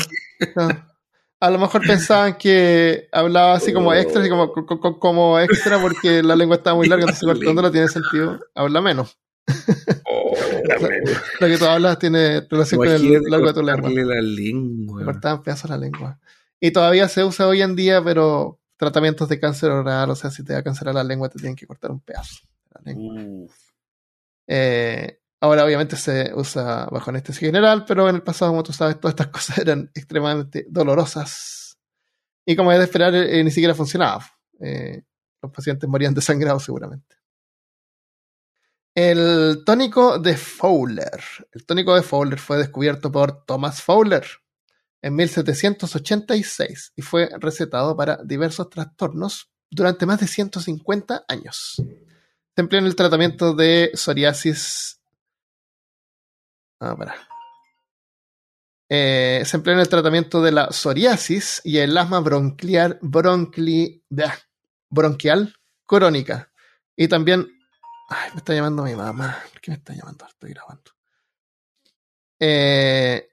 [1.40, 4.52] a lo mejor pensaban que hablaba así como extra, así como,
[5.00, 9.18] como extra porque la lengua estaba muy larga, entonces cortándola tiene sentido, habla menos.
[10.06, 10.36] Oh,
[11.40, 13.90] lo que tú hablas tiene relación con el largo de tu lengua.
[13.90, 15.04] la lengua.
[15.04, 16.20] Cortaban pedazos la lengua.
[16.60, 20.44] Y todavía se usa hoy en día, pero tratamientos de cáncer oral, o sea, si
[20.44, 23.54] te da cáncer a la lengua, te tienen que cortar un pedazo de la lengua.
[24.48, 29.00] Eh, Ahora obviamente se usa bajo anestesia general, pero en el pasado, como tú sabes,
[29.00, 31.78] todas estas cosas eran extremadamente dolorosas.
[32.46, 34.26] Y como es de esperar, eh, ni siquiera funcionaba.
[34.60, 35.04] Eh,
[35.42, 37.16] los pacientes morían desangrados seguramente.
[38.94, 41.24] El tónico de Fowler.
[41.54, 44.26] El tónico de Fowler fue descubierto por Thomas Fowler
[45.02, 51.76] en 1786 y fue recetado para diversos trastornos durante más de 150 años.
[52.56, 55.00] Se empleó en el tratamiento de psoriasis.
[56.80, 57.16] Ah, para.
[58.90, 63.00] Eh, se empleó en el tratamiento de la psoriasis y el asma bronquial,
[64.90, 66.52] bronquial crónica.
[66.96, 67.48] Y también
[68.10, 69.38] Ay, me está llamando mi mamá.
[69.52, 70.26] ¿Por qué me está llamando?
[70.26, 70.92] Estoy grabando.
[72.40, 73.30] Eh,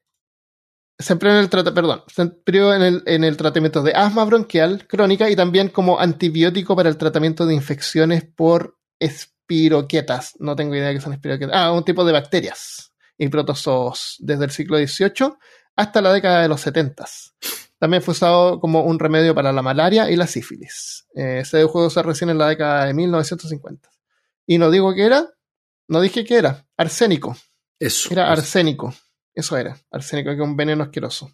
[0.99, 4.87] se empleó en el perdón, se empleó en el, en el tratamiento de asma bronquial
[4.87, 10.35] crónica y también como antibiótico para el tratamiento de infecciones por espiroquetas.
[10.39, 11.55] No tengo idea de qué son espiroquetas.
[11.55, 15.35] Ah, un tipo de bacterias y protozoos desde el siglo XVIII
[15.77, 17.05] hasta la década de los 70.
[17.79, 21.07] También fue usado como un remedio para la malaria y la sífilis.
[21.15, 23.91] Eh, se dejó de usar recién en la década de 1950.
[24.47, 25.29] Y no digo que era,
[25.89, 27.37] no dije que era, arsénico.
[27.79, 28.09] Eso.
[28.11, 28.95] Era arsénico.
[29.37, 31.31] Eso era, arsénico, que es un veneno asqueroso.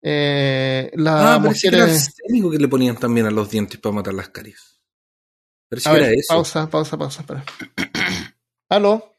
[0.00, 4.14] Eh, la ah, que era arsénico que le ponían también a los dientes para matar
[4.14, 4.80] las caries.
[5.68, 6.28] Parece que era eso.
[6.28, 7.44] Pausa, pausa, pausa, espera.
[8.68, 9.16] ¿Aló?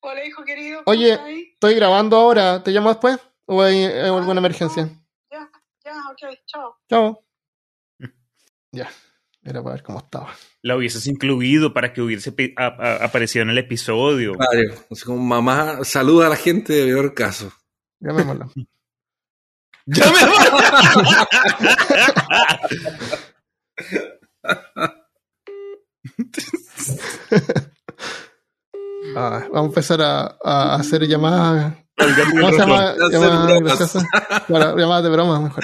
[0.00, 0.82] Hola, hijo querido.
[0.84, 1.18] Oye,
[1.54, 2.62] estoy grabando ahora.
[2.62, 3.18] ¿Te llamo después?
[3.46, 4.90] ¿O hay, alguna ah, emergencia?
[5.30, 5.50] Ya,
[5.82, 6.76] ya, ok, chao.
[6.90, 7.24] Chao.
[8.72, 8.90] ya.
[9.46, 10.34] Era para ver cómo estaba.
[10.62, 14.32] La hubieses incluido para que hubiese aparecido en el episodio.
[14.32, 17.52] Claro, así como mamá saluda a la gente de peor caso.
[18.00, 18.48] Llamémosla.
[19.86, 20.66] ¡Llamémosla!
[29.16, 31.76] ah, vamos a empezar a, a hacer llamadas.
[31.96, 32.96] ¿Cómo se llama?
[33.12, 33.94] Llamadas,
[34.48, 35.62] llamadas de broma, mejor.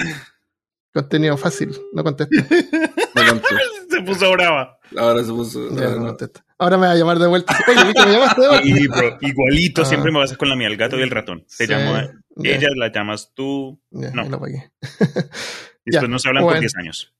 [0.93, 2.35] Contenido fácil, no contesto.
[3.89, 4.77] se puso brava.
[4.95, 5.67] Ahora se puso.
[6.59, 7.57] Ahora me va a llamar de vuelta.
[7.67, 9.17] Oye, me llamaste de vuelta.
[9.21, 9.85] igualito, ah.
[9.85, 11.45] siempre me vas a hacer con la mía, el gato y el ratón.
[11.57, 11.97] Te llamo,
[12.43, 13.81] ella la llamas tú.
[13.89, 14.29] no.
[14.29, 14.71] Lo pagué.
[15.85, 17.13] Después no se hablan por 10 años.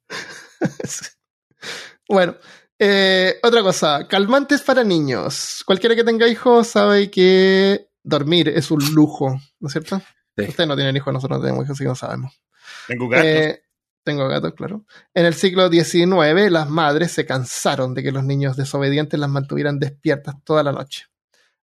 [2.07, 2.37] bueno,
[2.79, 5.63] eh, otra cosa, calmantes para niños.
[5.65, 10.01] Cualquiera que tenga hijos sabe que dormir es un lujo, ¿no es cierto?
[10.37, 12.41] Ustedes no tienen hijos, nosotros no tenemos hijos, así que no sabemos.
[12.87, 13.27] Tengo gatos.
[13.27, 13.63] Eh,
[14.03, 14.85] tengo gatos, claro.
[15.13, 19.79] En el siglo XIX, las madres se cansaron de que los niños desobedientes las mantuvieran
[19.79, 21.05] despiertas toda la noche.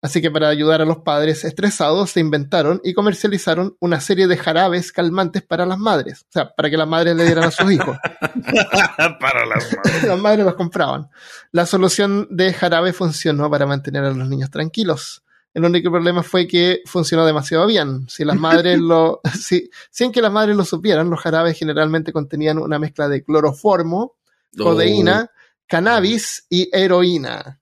[0.01, 4.37] Así que para ayudar a los padres estresados se inventaron y comercializaron una serie de
[4.37, 6.23] jarabes calmantes para las madres.
[6.23, 7.99] O sea, para que las madres le dieran a sus hijos.
[9.21, 10.05] para las madres.
[10.05, 11.11] las madres los compraban.
[11.51, 15.25] La solución de jarabe funcionó para mantener a los niños tranquilos.
[15.55, 18.09] El único problema fue que funcionó demasiado bien.
[18.09, 22.59] Si las madres lo, si, sin que las madres lo supieran, los jarabes generalmente contenían
[22.59, 24.17] una mezcla de cloroformo,
[24.57, 25.31] codeína,
[25.67, 27.61] cannabis y heroína.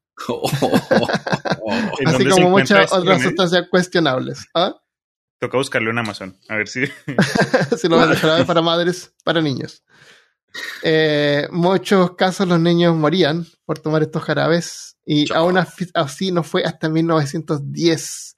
[2.07, 4.47] Así como muchas otras sustancias cuestionables.
[4.55, 4.75] ¿Ah?
[5.39, 6.87] Toca buscarlo en Amazon, a ver si.
[7.77, 9.85] si lo ven jarabe para madres, para niños.
[10.83, 16.65] Eh, muchos casos los niños morían por tomar estos jarabes y aún así no fue
[16.65, 18.37] hasta 1910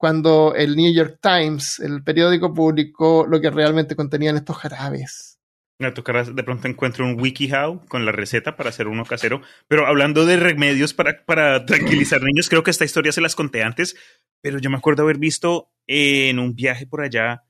[0.00, 5.38] cuando el New York Times, el periódico, publicó lo que realmente contenían estos jarabes.
[5.78, 9.42] de pronto encuentro un WikiHow con la receta para hacer uno casero.
[9.68, 13.62] Pero hablando de remedios para, para tranquilizar niños, creo que esta historia se las conté
[13.62, 13.94] antes,
[14.40, 17.44] pero yo me acuerdo haber visto en un viaje por allá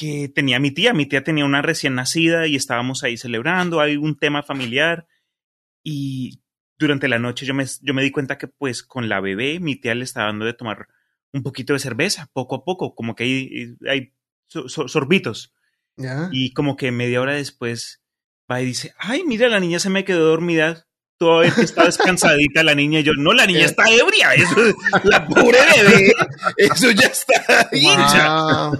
[0.00, 0.94] que tenía mi tía.
[0.94, 5.06] Mi tía tenía una recién nacida y estábamos ahí celebrando, hay un tema familiar
[5.84, 6.40] y
[6.78, 9.76] durante la noche yo me, yo me di cuenta que pues con la bebé mi
[9.76, 10.88] tía le estaba dando de tomar
[11.34, 14.14] un poquito de cerveza, poco a poco, como que hay, hay
[14.48, 15.52] sorbitos.
[16.32, 18.02] Y como que media hora después
[18.50, 20.86] va y dice, ay, mira, la niña se me quedó dormida.
[21.18, 24.56] Todavía está descansadita la niña y yo, no, la niña está ebria, eso,
[25.04, 26.14] la pobre bebé,
[26.56, 28.70] eso ya está hincha.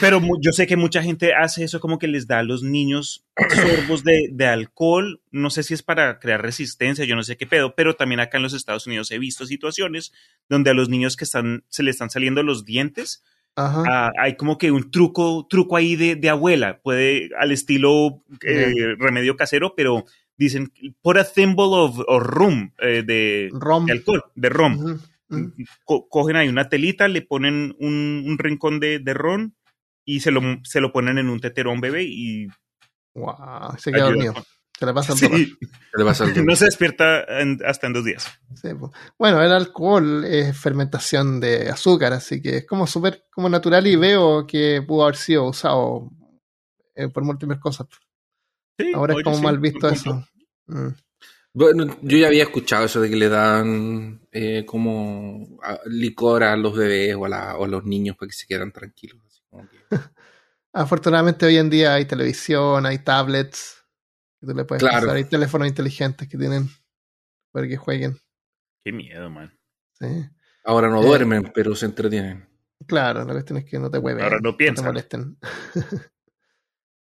[0.00, 3.24] Pero yo sé que mucha gente hace eso como que les da a los niños
[3.36, 5.20] sorbos de, alcohol.
[5.30, 8.36] No sé si es para crear resistencia, yo no sé qué pedo, pero también acá
[8.36, 10.12] en los Estados Unidos he visto situaciones
[10.48, 13.24] donde a los niños que están, se le están saliendo los dientes,
[13.56, 19.36] ah, hay como que un truco, truco ahí de, abuela, puede al estilo eh, remedio
[19.36, 20.04] casero, pero
[20.36, 20.72] dicen,
[21.02, 23.50] por a thimble of, rum, eh, de,
[23.90, 25.00] alcohol, de rom.
[25.84, 29.55] cogen ahí una telita, le ponen un, rincón de, de ron
[30.06, 32.46] y se lo, se lo ponen en un tetero a un bebé y...
[33.14, 33.76] ¡Wow!
[33.76, 34.34] Se queda dormido.
[34.78, 35.26] Se le pasa el sí.
[35.28, 37.24] Se le pasa el No se despierta
[37.66, 38.26] hasta en dos días.
[38.54, 38.68] Sí,
[39.18, 43.96] bueno, el alcohol es fermentación de azúcar, así que es como súper como natural y
[43.96, 46.10] veo que pudo haber sido usado
[46.94, 47.86] eh, por múltiples cosas.
[48.78, 50.26] Sí, Ahora es como mal visto eso.
[50.66, 50.88] Mm.
[51.54, 56.76] Bueno, yo ya había escuchado eso de que le dan eh, como licor a los
[56.76, 59.25] bebés o a, los niños para que se quedan tranquilos.
[60.72, 63.84] Afortunadamente hoy en día hay televisión, hay tablets,
[64.40, 65.12] que tú le puedes claro.
[65.12, 66.68] hay teléfonos inteligentes que tienen
[67.50, 68.18] para que jueguen.
[68.84, 69.58] Qué miedo, man.
[69.92, 70.06] Sí.
[70.64, 72.46] Ahora no duermen, pero se entretienen.
[72.86, 74.22] Claro, la cuestión es que no te hueven.
[74.22, 74.84] Ahora no piensan.
[74.84, 75.38] No te molesten.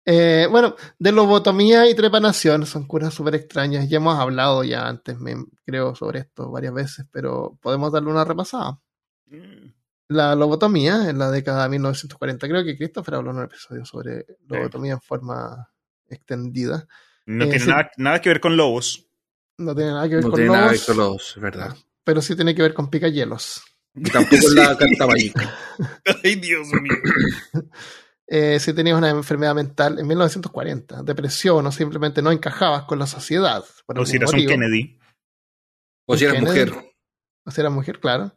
[0.06, 3.88] Eh, bueno, de lobotomía y trepanación son curas súper extrañas.
[3.88, 5.34] Ya hemos hablado ya antes, me,
[5.64, 8.78] creo, sobre esto varias veces, pero podemos darle una repasada.
[9.26, 9.72] Mm.
[10.14, 14.24] La lobotomía en la década de 1940, creo que Christopher habló en un episodio sobre
[14.46, 15.68] lobotomía en forma
[16.08, 16.86] extendida.
[17.26, 19.08] No eh, tiene nada, que ver con lobos.
[19.58, 20.60] No tiene nada que ver no con tiene lobos.
[20.60, 21.76] Nada que ver con lobos, verdad.
[22.04, 23.64] Pero sí tiene que ver con picayelos.
[23.92, 25.08] Y tampoco la carta
[26.22, 26.96] Ay, Dios mío.
[28.28, 33.08] eh, si tenías una enfermedad mental en 1940, depresión o simplemente no encajabas con la
[33.08, 33.64] sociedad.
[33.88, 34.96] o si eras un Kennedy.
[36.06, 36.72] O si eras mujer.
[37.44, 38.36] O si eras mujer, claro.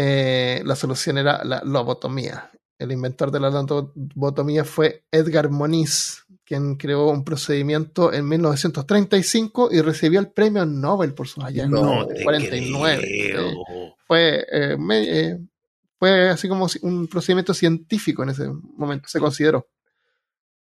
[0.00, 2.52] Eh, la solución era la lobotomía.
[2.78, 9.80] El inventor de la lobotomía fue Edgar Moniz, quien creó un procedimiento en 1935 y
[9.80, 11.82] recibió el premio Nobel por sus hallazgos.
[11.82, 13.56] No 49.
[14.06, 15.38] Fue eh, eh,
[15.98, 19.66] fue así como un procedimiento científico en ese momento, se consideró.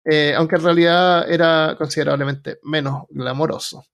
[0.03, 3.85] Eh, aunque en realidad era considerablemente menos glamoroso.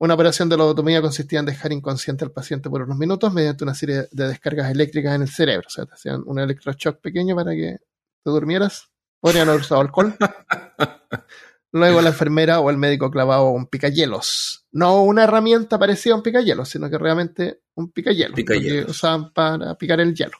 [0.00, 3.74] Una operación de lobotomía consistía en dejar inconsciente al paciente por unos minutos mediante una
[3.74, 5.66] serie de descargas eléctricas en el cerebro.
[5.66, 7.76] O sea, te hacían un electroshock pequeño para que
[8.24, 8.88] te durmieras.
[9.20, 10.16] Podrían haber usado alcohol.
[11.72, 14.64] Luego la enfermera o el médico clavaba un picayelos.
[14.72, 18.34] No una herramienta parecida a un picayelos, sino que realmente un picayelo.
[18.34, 20.38] Que usaban para picar el hielo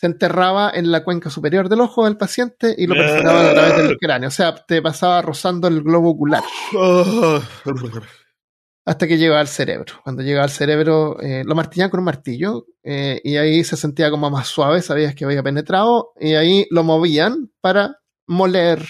[0.00, 3.76] se enterraba en la cuenca superior del ojo del paciente y lo perforaba a través
[3.78, 4.28] del cráneo.
[4.28, 6.44] O sea, te pasaba rozando el globo ocular.
[8.88, 10.00] Hasta que llegaba al cerebro.
[10.02, 14.10] Cuando llegaba al cerebro, eh, lo martillaban con un martillo eh, y ahí se sentía
[14.10, 18.82] como más suave, sabías que había penetrado y ahí lo movían para moler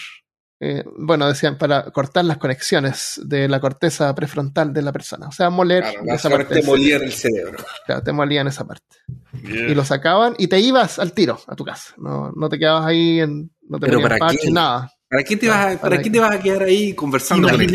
[0.61, 5.29] eh, bueno, decían para cortar las conexiones de la corteza prefrontal de la persona.
[5.29, 6.61] O sea, moler esa parte.
[6.61, 7.59] Te molían el cerebro.
[7.87, 8.97] Claro, te molían esa parte.
[9.43, 11.95] Y lo sacaban y te ibas al tiro a tu casa.
[11.97, 13.51] No, no te quedabas ahí en.
[13.69, 14.93] No te Pero para parche, nada.
[15.11, 17.75] ¿Para qué te, vas, a, ¿para, qué te vas a quedar ahí conversando con él?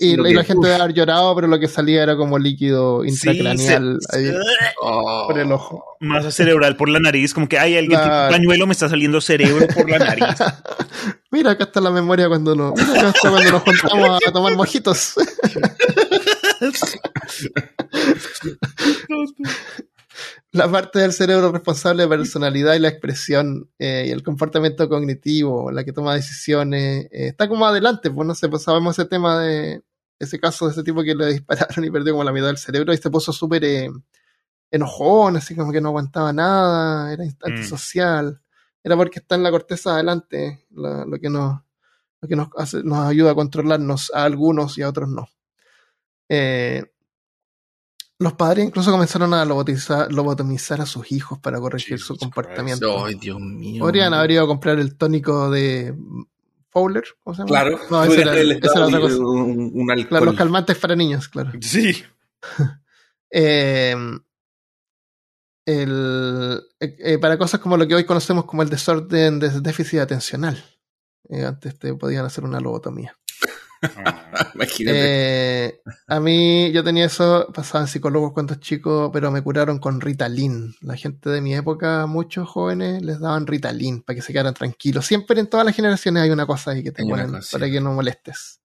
[0.00, 3.98] Y, y, la gente debe haber llorado, pero lo que salía era como líquido intracraneal
[4.10, 4.30] ahí,
[4.80, 5.26] oh.
[5.28, 5.84] por el ojo.
[6.00, 9.66] Masa cerebral por la nariz, como que hay alguien, tipo pañuelo me está saliendo cerebro
[9.74, 10.24] por la nariz.
[11.30, 15.12] Mira, acá está la memoria cuando, lo, acá está cuando nos juntamos a tomar mojitos.
[20.52, 25.70] la parte del cerebro responsable de personalidad y la expresión eh, y el comportamiento cognitivo,
[25.70, 29.38] la que toma decisiones, eh, está como adelante, pues no sé, pues sabemos ese tema
[29.40, 29.82] de
[30.18, 32.92] ese caso de ese tipo que le dispararon y perdió como la mitad del cerebro
[32.92, 33.90] y se puso súper eh,
[34.70, 38.40] enojón, así como que no aguantaba nada, era instante social,
[38.82, 41.60] era porque está en la corteza adelante lo que nos,
[42.20, 45.28] lo que nos, hace, nos ayuda a controlarnos a algunos y a otros no.
[46.28, 46.84] Eh,
[48.20, 53.04] los padres incluso comenzaron a lobotomizar a sus hijos para corregir su comportamiento.
[53.04, 53.80] Ay, Dios mío.
[53.80, 55.94] Podrían haber ido a comprar el tónico de
[56.68, 57.48] Fowler, ¿cómo se llama?
[57.48, 59.16] Claro, no, ese era, esa era otra cosa.
[59.18, 61.50] Un, claro, los calmantes para niños, claro.
[61.62, 62.04] Sí.
[63.30, 63.96] eh,
[65.64, 70.00] el, eh, eh, para cosas como lo que hoy conocemos como el desorden de déficit
[70.00, 70.62] atencional.
[71.30, 73.16] Eh, antes te podían hacer una lobotomía.
[73.82, 74.26] Ah.
[74.82, 80.00] Eh, a mí yo tenía eso, pasaba en psicólogos cuando chico, pero me curaron con
[80.00, 80.74] Ritalin.
[80.80, 85.06] La gente de mi época, muchos jóvenes, les daban Ritalin para que se quedaran tranquilos.
[85.06, 87.92] Siempre en todas las generaciones hay una cosa ahí que te ponen para que no
[87.92, 88.60] molestes.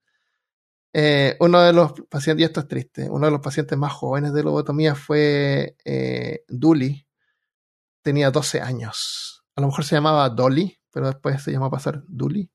[0.94, 4.34] Eh, uno de los pacientes, y esto es triste, uno de los pacientes más jóvenes
[4.34, 7.06] de lobotomía fue eh, Dully.
[8.02, 9.44] Tenía 12 años.
[9.56, 12.50] A lo mejor se llamaba Dolly, pero después se llamó a pasar Dully.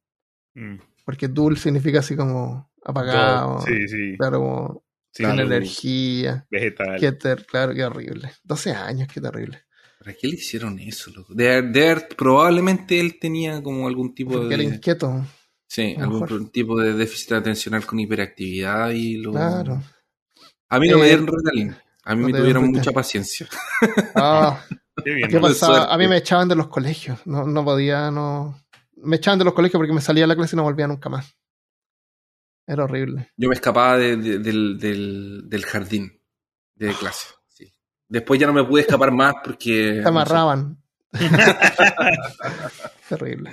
[0.54, 3.61] Mm porque Dul significa así como apagado.
[3.62, 4.16] sí, sí.
[4.16, 6.46] Claro, como sin energía.
[6.48, 7.00] Vegetal.
[7.00, 8.30] Qué claro, qué horrible.
[8.44, 9.64] 12 años, qué terrible.
[9.98, 11.34] ¿Para qué le hicieron eso, loco?
[11.34, 14.62] De, probablemente él tenía como algún tipo porque de.
[14.62, 15.26] era inquieto.
[15.66, 19.32] Sí, algún tipo de déficit atencional con hiperactividad y lo.
[19.32, 19.82] Claro.
[20.68, 21.76] A mí no me eh, dieron Ritalin.
[22.04, 23.48] A mí me tuvieron mucha paciencia.
[24.14, 24.64] Ah,
[25.04, 25.28] qué bien.
[25.28, 25.92] ¿Qué pasaba?
[25.92, 27.18] A mí me echaban de los colegios.
[27.26, 28.54] No, no podía, no
[29.03, 31.09] me echaban de los colegios porque me salía a la clase y no volvía nunca
[31.09, 31.36] más.
[32.66, 33.30] Era horrible.
[33.36, 36.22] Yo me escapaba del, del, jardín
[36.74, 37.28] de clase.
[37.48, 37.72] Sí.
[38.09, 40.01] Después ya no me pude escapar más porque...
[40.03, 40.80] Te amarraban.
[43.09, 43.51] Terrible.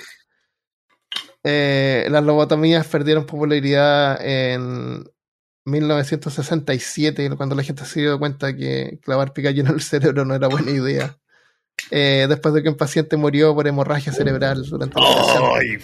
[1.43, 5.03] Eh, las lobotomías perdieron popularidad en,
[5.67, 10.47] 1967, cuando la gente se dio cuenta que clavar picayo en el cerebro no era
[10.47, 11.17] buena idea.
[11.91, 15.07] Eh, después de que un paciente murió por hemorragia cerebral durante la
[15.55, 15.77] ¡Ay,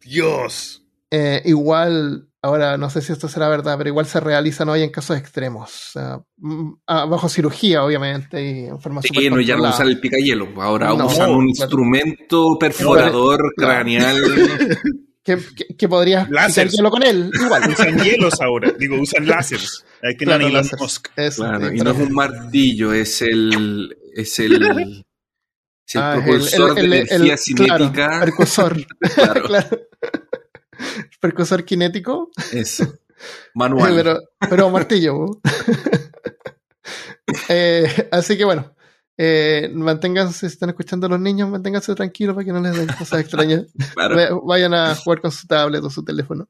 [0.00, 0.82] Dios!
[1.10, 4.90] Eh, igual, ahora no sé si esto será verdad, pero igual se realizan hoy en
[4.90, 5.92] casos extremos.
[6.38, 10.48] Mm, ah, bajo cirugía, obviamente, y en forma Sí, no, ya no usan el picayelo,
[10.60, 14.16] ahora usan un instrumento perforador craneal.
[15.24, 15.38] que,
[15.78, 17.30] que, podrías hacer hielo con él.
[17.32, 17.70] Igual.
[17.70, 19.84] Usan hielos ahora, digo, usan láseres.
[20.02, 20.78] Hay que claro, láser.
[21.34, 23.96] claro, y no es un martillo, es el.
[24.14, 25.04] Es el.
[25.86, 27.90] Es el ah, propulsor el, el, de energía cinética.
[27.92, 28.86] Claro, percursor.
[29.14, 29.42] claro.
[29.42, 29.80] claro.
[31.20, 32.30] Percursor kinético.
[32.52, 32.94] Eso.
[33.54, 33.94] Manual.
[33.94, 34.20] pero,
[34.50, 35.26] pero martillo.
[37.48, 38.74] eh, así que bueno,
[39.16, 42.88] eh, manténganse, si están escuchando a los niños, manténganse tranquilos para que no les den
[42.98, 43.66] cosas extrañas.
[44.44, 46.48] Vayan a jugar con su tablet o su teléfono.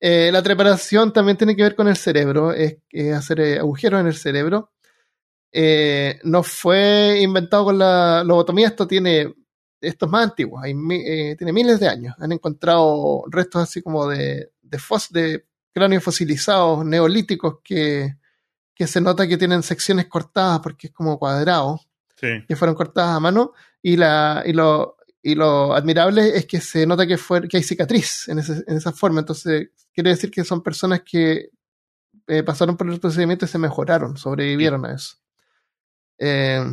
[0.00, 2.78] eh, la preparación también tiene que ver con el cerebro, es,
[3.16, 4.71] hacer agujeros en el cerebro.
[5.52, 9.34] Eh, no fue inventado con la lobotomía, esto tiene,
[9.80, 12.14] esto es más antiguo, hay, eh, tiene miles de años.
[12.18, 18.16] Han encontrado restos así como de, de, fos, de cráneos fosilizados neolíticos que
[18.74, 21.80] que se nota que tienen secciones cortadas porque es como cuadrado,
[22.16, 26.86] que fueron cortadas a mano, y, la, y, lo, y lo admirable es que se
[26.86, 30.62] nota que, fue, que hay cicatriz en, en esa forma, entonces quiere decir que son
[30.62, 31.50] personas que
[32.28, 35.16] eh, pasaron por el procedimiento y se mejoraron, sobrevivieron a eso.
[36.18, 36.64] Eh,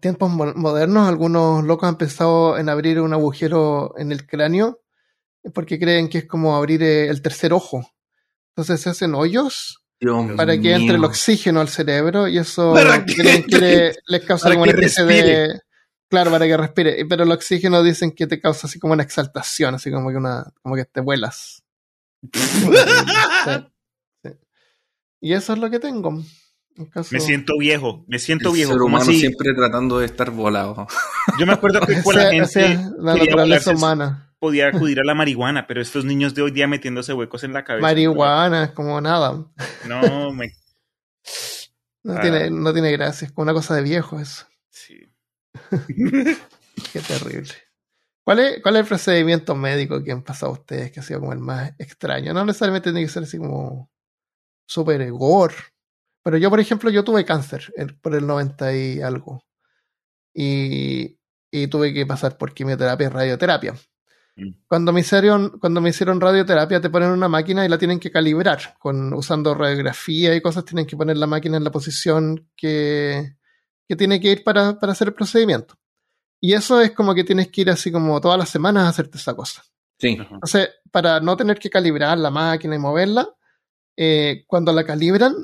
[0.00, 4.80] tiempos modernos, algunos locos han pensado en abrir un agujero en el cráneo
[5.52, 7.86] porque creen que es como abrir eh, el tercer ojo.
[8.50, 9.84] Entonces se hacen hoyos
[10.36, 15.60] para que entre el oxígeno al cerebro y eso les causa como una especie de.
[16.08, 17.04] Claro, para que respire.
[17.06, 20.44] Pero el oxígeno dicen que te causa así como una exaltación, así como que una,
[20.62, 21.62] como que te vuelas.
[25.20, 26.22] Y eso es lo que tengo.
[27.10, 28.72] Me siento viejo, me siento viejo.
[28.72, 30.86] Ser humano siempre tratando de estar volado.
[31.38, 32.78] Yo me acuerdo que fue la gente.
[32.98, 37.14] la naturaleza humana podía acudir a la marihuana, pero estos niños de hoy día metiéndose
[37.14, 37.82] huecos en la cabeza.
[37.82, 39.46] Marihuana, es como nada.
[39.86, 40.52] No, me...
[42.02, 44.46] no, tiene, no tiene gracia, es como una cosa de viejo eso.
[44.68, 45.10] Sí.
[46.92, 47.54] Qué terrible.
[48.22, 51.32] ¿Cuál es, ¿Cuál es el procedimiento médico que han pasado ustedes que ha sido como
[51.32, 52.34] el más extraño?
[52.34, 53.90] No necesariamente tiene que ser así como
[54.66, 55.54] súper gore.
[56.24, 59.44] Pero yo, por ejemplo, yo tuve cáncer por el 90 y algo.
[60.32, 61.18] Y,
[61.50, 63.74] y tuve que pasar por quimioterapia y radioterapia.
[64.36, 64.50] Mm.
[64.66, 68.10] Cuando me, hicieron, cuando me hicieron radioterapia te ponen una máquina y la tienen que
[68.10, 68.74] calibrar.
[68.78, 73.36] Con, usando radiografía y cosas tienen que poner la máquina en la posición que,
[73.86, 75.74] que tiene que ir para, para, hacer el procedimiento.
[76.40, 79.18] Y eso es como que tienes que ir así como todas las semanas a hacerte
[79.18, 79.62] esa cosa.
[79.98, 80.16] Sí.
[80.18, 83.28] Entonces, para no tener que calibrar la máquina y moverla,
[83.96, 85.34] eh, cuando la calibran,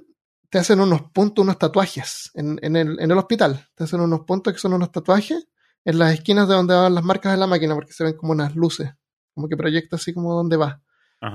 [0.51, 3.69] te hacen unos puntos, unos tatuajes en, en, el, en el hospital.
[3.75, 5.47] Te hacen unos puntos que son unos tatuajes
[5.85, 8.33] en las esquinas de donde van las marcas de la máquina, porque se ven como
[8.33, 8.91] unas luces,
[9.33, 10.83] como que proyecta así como donde va.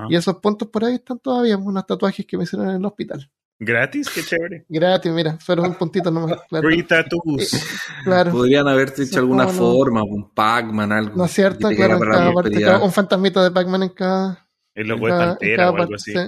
[0.10, 3.30] Y esos puntos por ahí están todavía, unos tatuajes que me hicieron en el hospital.
[3.60, 4.10] ¿Gratis?
[4.10, 4.66] Qué chévere.
[4.70, 6.40] Gratis, mira, fueron un puntito nomás.
[6.50, 6.68] Claro.
[6.68, 7.54] Free tattoos.
[7.54, 7.60] Eh,
[8.04, 8.32] claro.
[8.32, 11.16] Podrían haberte hecho alguna forma, un Pac-Man, algo.
[11.16, 14.50] No es cierto, claro, en cada parte, un fantasmita de Pac-Man en cada.
[14.74, 16.12] El logo de Pantera o algo así.
[16.12, 16.20] Sí.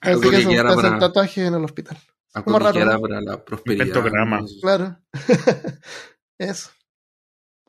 [0.00, 0.98] Así que, que eso, para...
[0.98, 1.98] tatuaje en el hospital.
[2.44, 2.84] Como raro.
[2.84, 3.00] ¿no?
[3.00, 3.86] para la prosperidad.
[4.60, 4.98] Claro.
[6.38, 6.70] eso.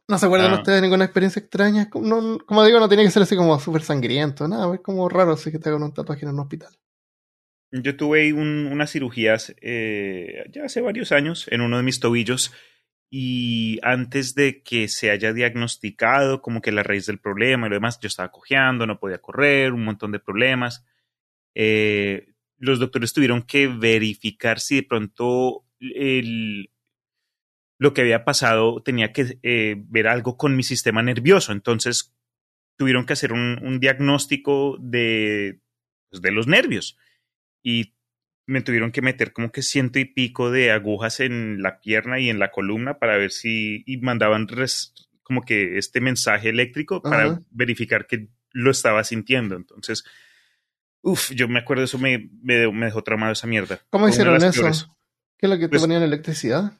[0.07, 0.55] ¿No se acuerdan ah.
[0.55, 1.89] ustedes de ninguna experiencia extraña?
[1.89, 5.33] Como, como digo, no tiene que ser así como súper sangriento, nada, es como raro
[5.33, 6.73] así que te hagan un tatuaje en un hospital.
[7.71, 12.53] Yo tuve un, unas cirugías eh, ya hace varios años en uno de mis tobillos
[13.09, 17.75] y antes de que se haya diagnosticado como que la raíz del problema y lo
[17.75, 20.85] demás, yo estaba cojeando, no podía correr, un montón de problemas.
[21.55, 26.69] Eh, los doctores tuvieron que verificar si de pronto el,
[27.79, 31.51] lo que había pasado tenía que eh, ver algo con mi sistema nervioso.
[31.51, 32.13] Entonces
[32.77, 35.59] tuvieron que hacer un, diagnóstico de,
[36.09, 36.97] pues, de los nervios
[37.63, 37.95] y
[38.47, 42.29] me tuvieron que meter como que ciento y pico de agujas en la pierna y
[42.29, 44.47] en la columna para ver si y mandaban
[45.23, 49.55] como que este mensaje eléctrico para verificar que lo estaba sintiendo.
[49.55, 50.03] Entonces,
[51.05, 53.79] uff, yo me acuerdo eso me, me, dejó traumado esa mierda.
[53.89, 54.97] ¿Cómo hicieron eso?
[55.37, 56.73] ¿Qué es lo que te pues ponían electricidad?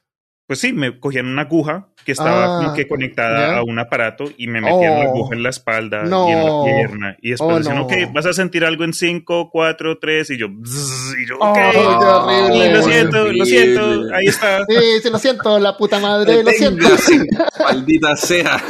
[0.46, 4.26] pues sí, me cogían una aguja que estaba como que ah, conectada a un aparato
[4.36, 7.16] y me metían la aguja en la espalda y en la pierna.
[7.20, 10.46] Y después oh, decían, ok, vas a sentir algo en 5, 4, tres y yo,
[10.46, 14.64] y yo, ok, oh, lo siento, lo siento, ahí está.
[14.66, 16.86] Sí, sí, lo siento, la puta madre, lo siento.
[17.58, 18.62] Maldita sea.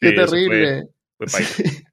[0.00, 0.88] Qué terrible.
[1.18, 1.87] Fue, fue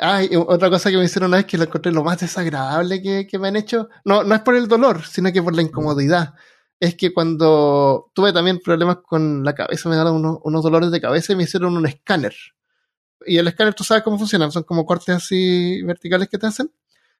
[0.00, 3.38] ah, otra cosa que me hicieron una vez que lo encontré lo más desagradable que,
[3.38, 3.88] me han hecho.
[4.04, 6.34] No, no es por el dolor, sino que por la incomodidad.
[6.80, 11.00] Es que cuando tuve también problemas con la cabeza, me daban unos, unos dolores de
[11.00, 12.34] cabeza y me hicieron un escáner.
[13.24, 16.72] Y el escáner, tú sabes cómo funciona, son como cortes así verticales que te hacen.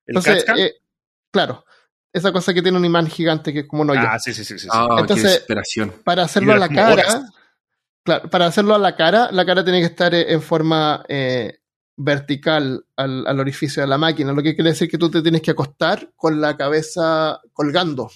[0.06, 0.74] Entonces, eh,
[1.30, 1.64] claro,
[2.12, 4.00] esa cosa que tiene un imán gigante que es como hoyo.
[4.02, 4.58] Ah, sí, sí, sí.
[4.58, 4.68] sí.
[4.70, 5.44] Ah, Entonces,
[6.04, 7.04] para hacerlo a la cara,
[8.02, 11.61] claro, para hacerlo a la cara, la cara tiene que estar en forma eh,
[11.97, 15.51] vertical al, orificio de la máquina, lo que quiere decir que tú te tienes que
[15.51, 18.11] acostar con la cabeza colgando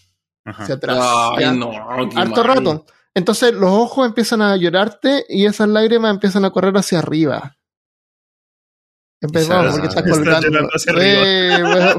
[0.44, 0.98] hacia atrás.
[2.14, 2.86] harto rato.
[3.14, 7.56] Entonces los ojos empiezan a llorarte y esas lágrimas empiezan a correr hacia arriba.
[9.20, 10.68] Empezamos porque estás colgando.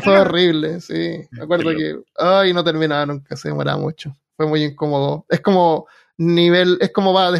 [0.03, 1.19] fue, horrible, sí.
[1.31, 4.15] Me acuerdo que, ay, no terminaba nunca, se demoraba mucho.
[4.35, 5.25] Fue muy incómodo.
[5.29, 7.33] Es como nivel, es como va,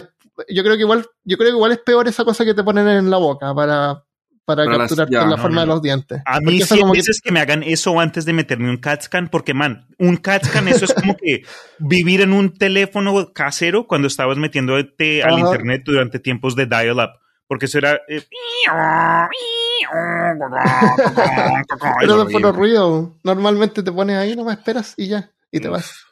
[0.50, 2.88] yo creo que igual, yo creo que igual es peor esa cosa que te ponen
[2.88, 4.04] en la boca para,
[4.48, 6.22] para capturar la forma de los dientes.
[6.26, 7.34] A mí sí veces que...
[7.34, 10.86] me hagan eso antes de meterme un CAT scan, porque man, un CAT scan eso
[10.86, 11.41] es como que
[11.80, 17.10] vivir en un teléfono casero cuando estabas metiéndote al internet durante tiempos de dial-up.
[17.45, 18.00] Porque eso era...
[18.08, 18.24] Eh,
[22.00, 23.18] Pero de los ruido.
[23.24, 25.30] Normalmente te pones ahí, no me esperas y ya.
[25.52, 26.07] Y te vas.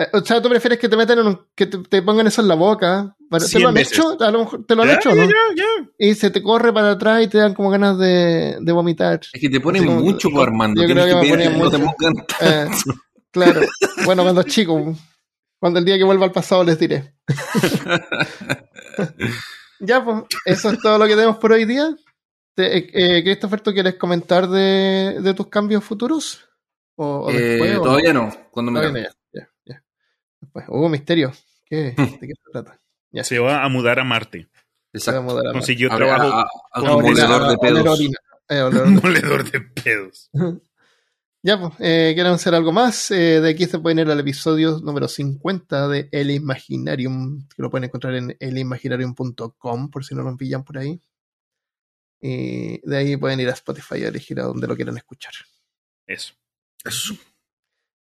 [0.00, 2.48] Eh, o sea, tú prefieres que te metan en un, que te, pongan eso en
[2.48, 3.14] la boca.
[3.52, 4.16] ¿Te lo han hecho?
[4.18, 5.28] A lo mejor te lo han hecho, ¿no?
[5.98, 9.20] Y se te corre para atrás y te dan como ganas de, de vomitar.
[9.30, 10.80] Es que te ponen mucho, Armando.
[10.80, 11.78] Yo creo que, me ponen mucho.
[12.40, 12.66] Eh,
[13.30, 13.60] claro.
[14.06, 14.96] Bueno, cuando es chico.
[15.58, 17.12] Cuando el día que vuelva al pasado les diré.
[19.80, 21.94] ya, pues, eso es todo lo que tenemos por hoy día.
[22.56, 26.48] Eh, eh, Christopher, ¿tú quieres comentar de, de tus cambios futuros?
[26.96, 28.32] ¿O, eh, todavía no?
[28.50, 28.80] cuando me.
[30.68, 31.32] Hubo misterio.
[31.64, 32.80] ¿Qué, ¿De qué se trata?
[33.10, 33.24] Ya.
[33.24, 34.48] Se va a mudar a Marte.
[34.92, 35.20] Exacto.
[35.20, 38.00] A mudar Consiguió trabajo a, a, un moledor de pedos.
[38.50, 40.30] Un moledor de pedos.
[41.42, 43.10] Ya, pues, eh, ¿quieren hacer algo más?
[43.10, 47.70] Eh, de aquí se pueden ir al episodio número 50 de El Imaginarium, que lo
[47.70, 51.00] pueden encontrar en elimaginarium.com, por si no lo pillan por ahí.
[52.20, 55.32] Y de ahí pueden ir a Spotify y elegir a donde lo quieran escuchar.
[56.06, 56.34] Eso.
[56.84, 57.14] Eso.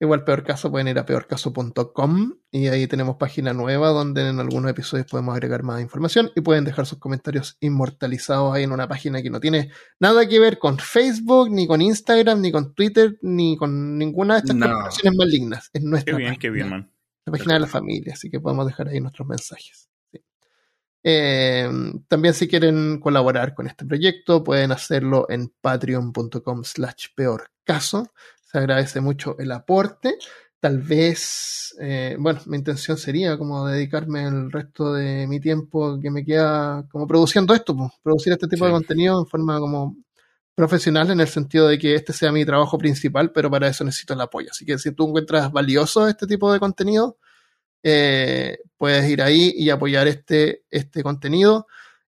[0.00, 4.70] Igual peor caso pueden ir a peorcaso.com y ahí tenemos página nueva donde en algunos
[4.70, 9.22] episodios podemos agregar más información y pueden dejar sus comentarios inmortalizados ahí en una página
[9.22, 13.56] que no tiene nada que ver con Facebook, ni con Instagram, ni con Twitter, ni
[13.56, 15.12] con ninguna de estas no.
[15.16, 15.68] malignas.
[15.72, 16.92] Es nuestra qué bien, Qué bien, man.
[17.26, 19.88] La página de la familia, así que podemos dejar ahí nuestros mensajes.
[21.02, 21.68] Eh,
[22.08, 28.12] también si quieren colaborar con este proyecto pueden hacerlo en patreon.com slash peor caso.
[28.50, 30.16] Se agradece mucho el aporte.
[30.58, 36.10] Tal vez, eh, bueno, mi intención sería como dedicarme el resto de mi tiempo que
[36.10, 39.96] me queda como produciendo esto, pues, producir este tipo de contenido en forma como
[40.54, 44.14] profesional en el sentido de que este sea mi trabajo principal, pero para eso necesito
[44.14, 44.48] el apoyo.
[44.50, 47.18] Así que si tú encuentras valioso este tipo de contenido,
[47.82, 51.66] eh, puedes ir ahí y apoyar este, este contenido.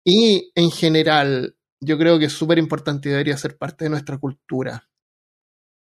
[0.04, 4.18] Y en general, yo creo que es súper importante y debería ser parte de nuestra
[4.18, 4.90] cultura.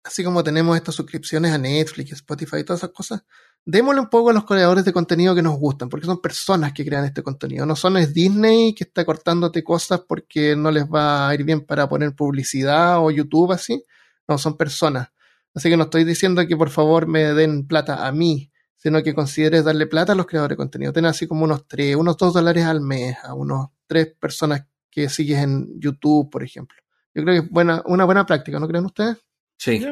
[0.06, 3.24] Así como tenemos estas suscripciones a Netflix, Spotify y todas esas cosas,
[3.64, 6.84] démosle un poco a los creadores de contenido que nos gustan, porque son personas que
[6.84, 7.66] crean este contenido.
[7.66, 11.66] No son es Disney que está cortándote cosas porque no les va a ir bien
[11.66, 13.82] para poner publicidad o YouTube así.
[14.28, 15.08] No, son personas.
[15.54, 18.52] Así que no estoy diciendo que por favor me den plata a mí
[18.86, 20.92] sino que consideres darle plata a los creadores de contenido.
[20.92, 25.08] Ten así como unos tres, unos dos dólares al mes a unos tres personas que
[25.08, 26.76] sigues en YouTube, por ejemplo.
[27.12, 29.16] Yo creo que es buena, una buena práctica, ¿no creen ustedes?
[29.58, 29.86] Sí.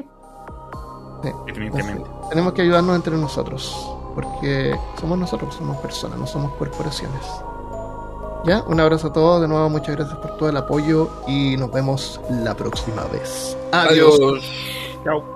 [1.46, 2.10] Definitivamente.
[2.28, 3.74] tenemos que ayudarnos entre nosotros,
[4.14, 7.22] porque somos nosotros, somos personas, no somos corporaciones.
[8.44, 11.72] Ya, un abrazo a todos, de nuevo muchas gracias por todo el apoyo y nos
[11.72, 13.56] vemos la próxima vez.
[13.72, 14.42] Adiós.
[15.02, 15.33] Chao.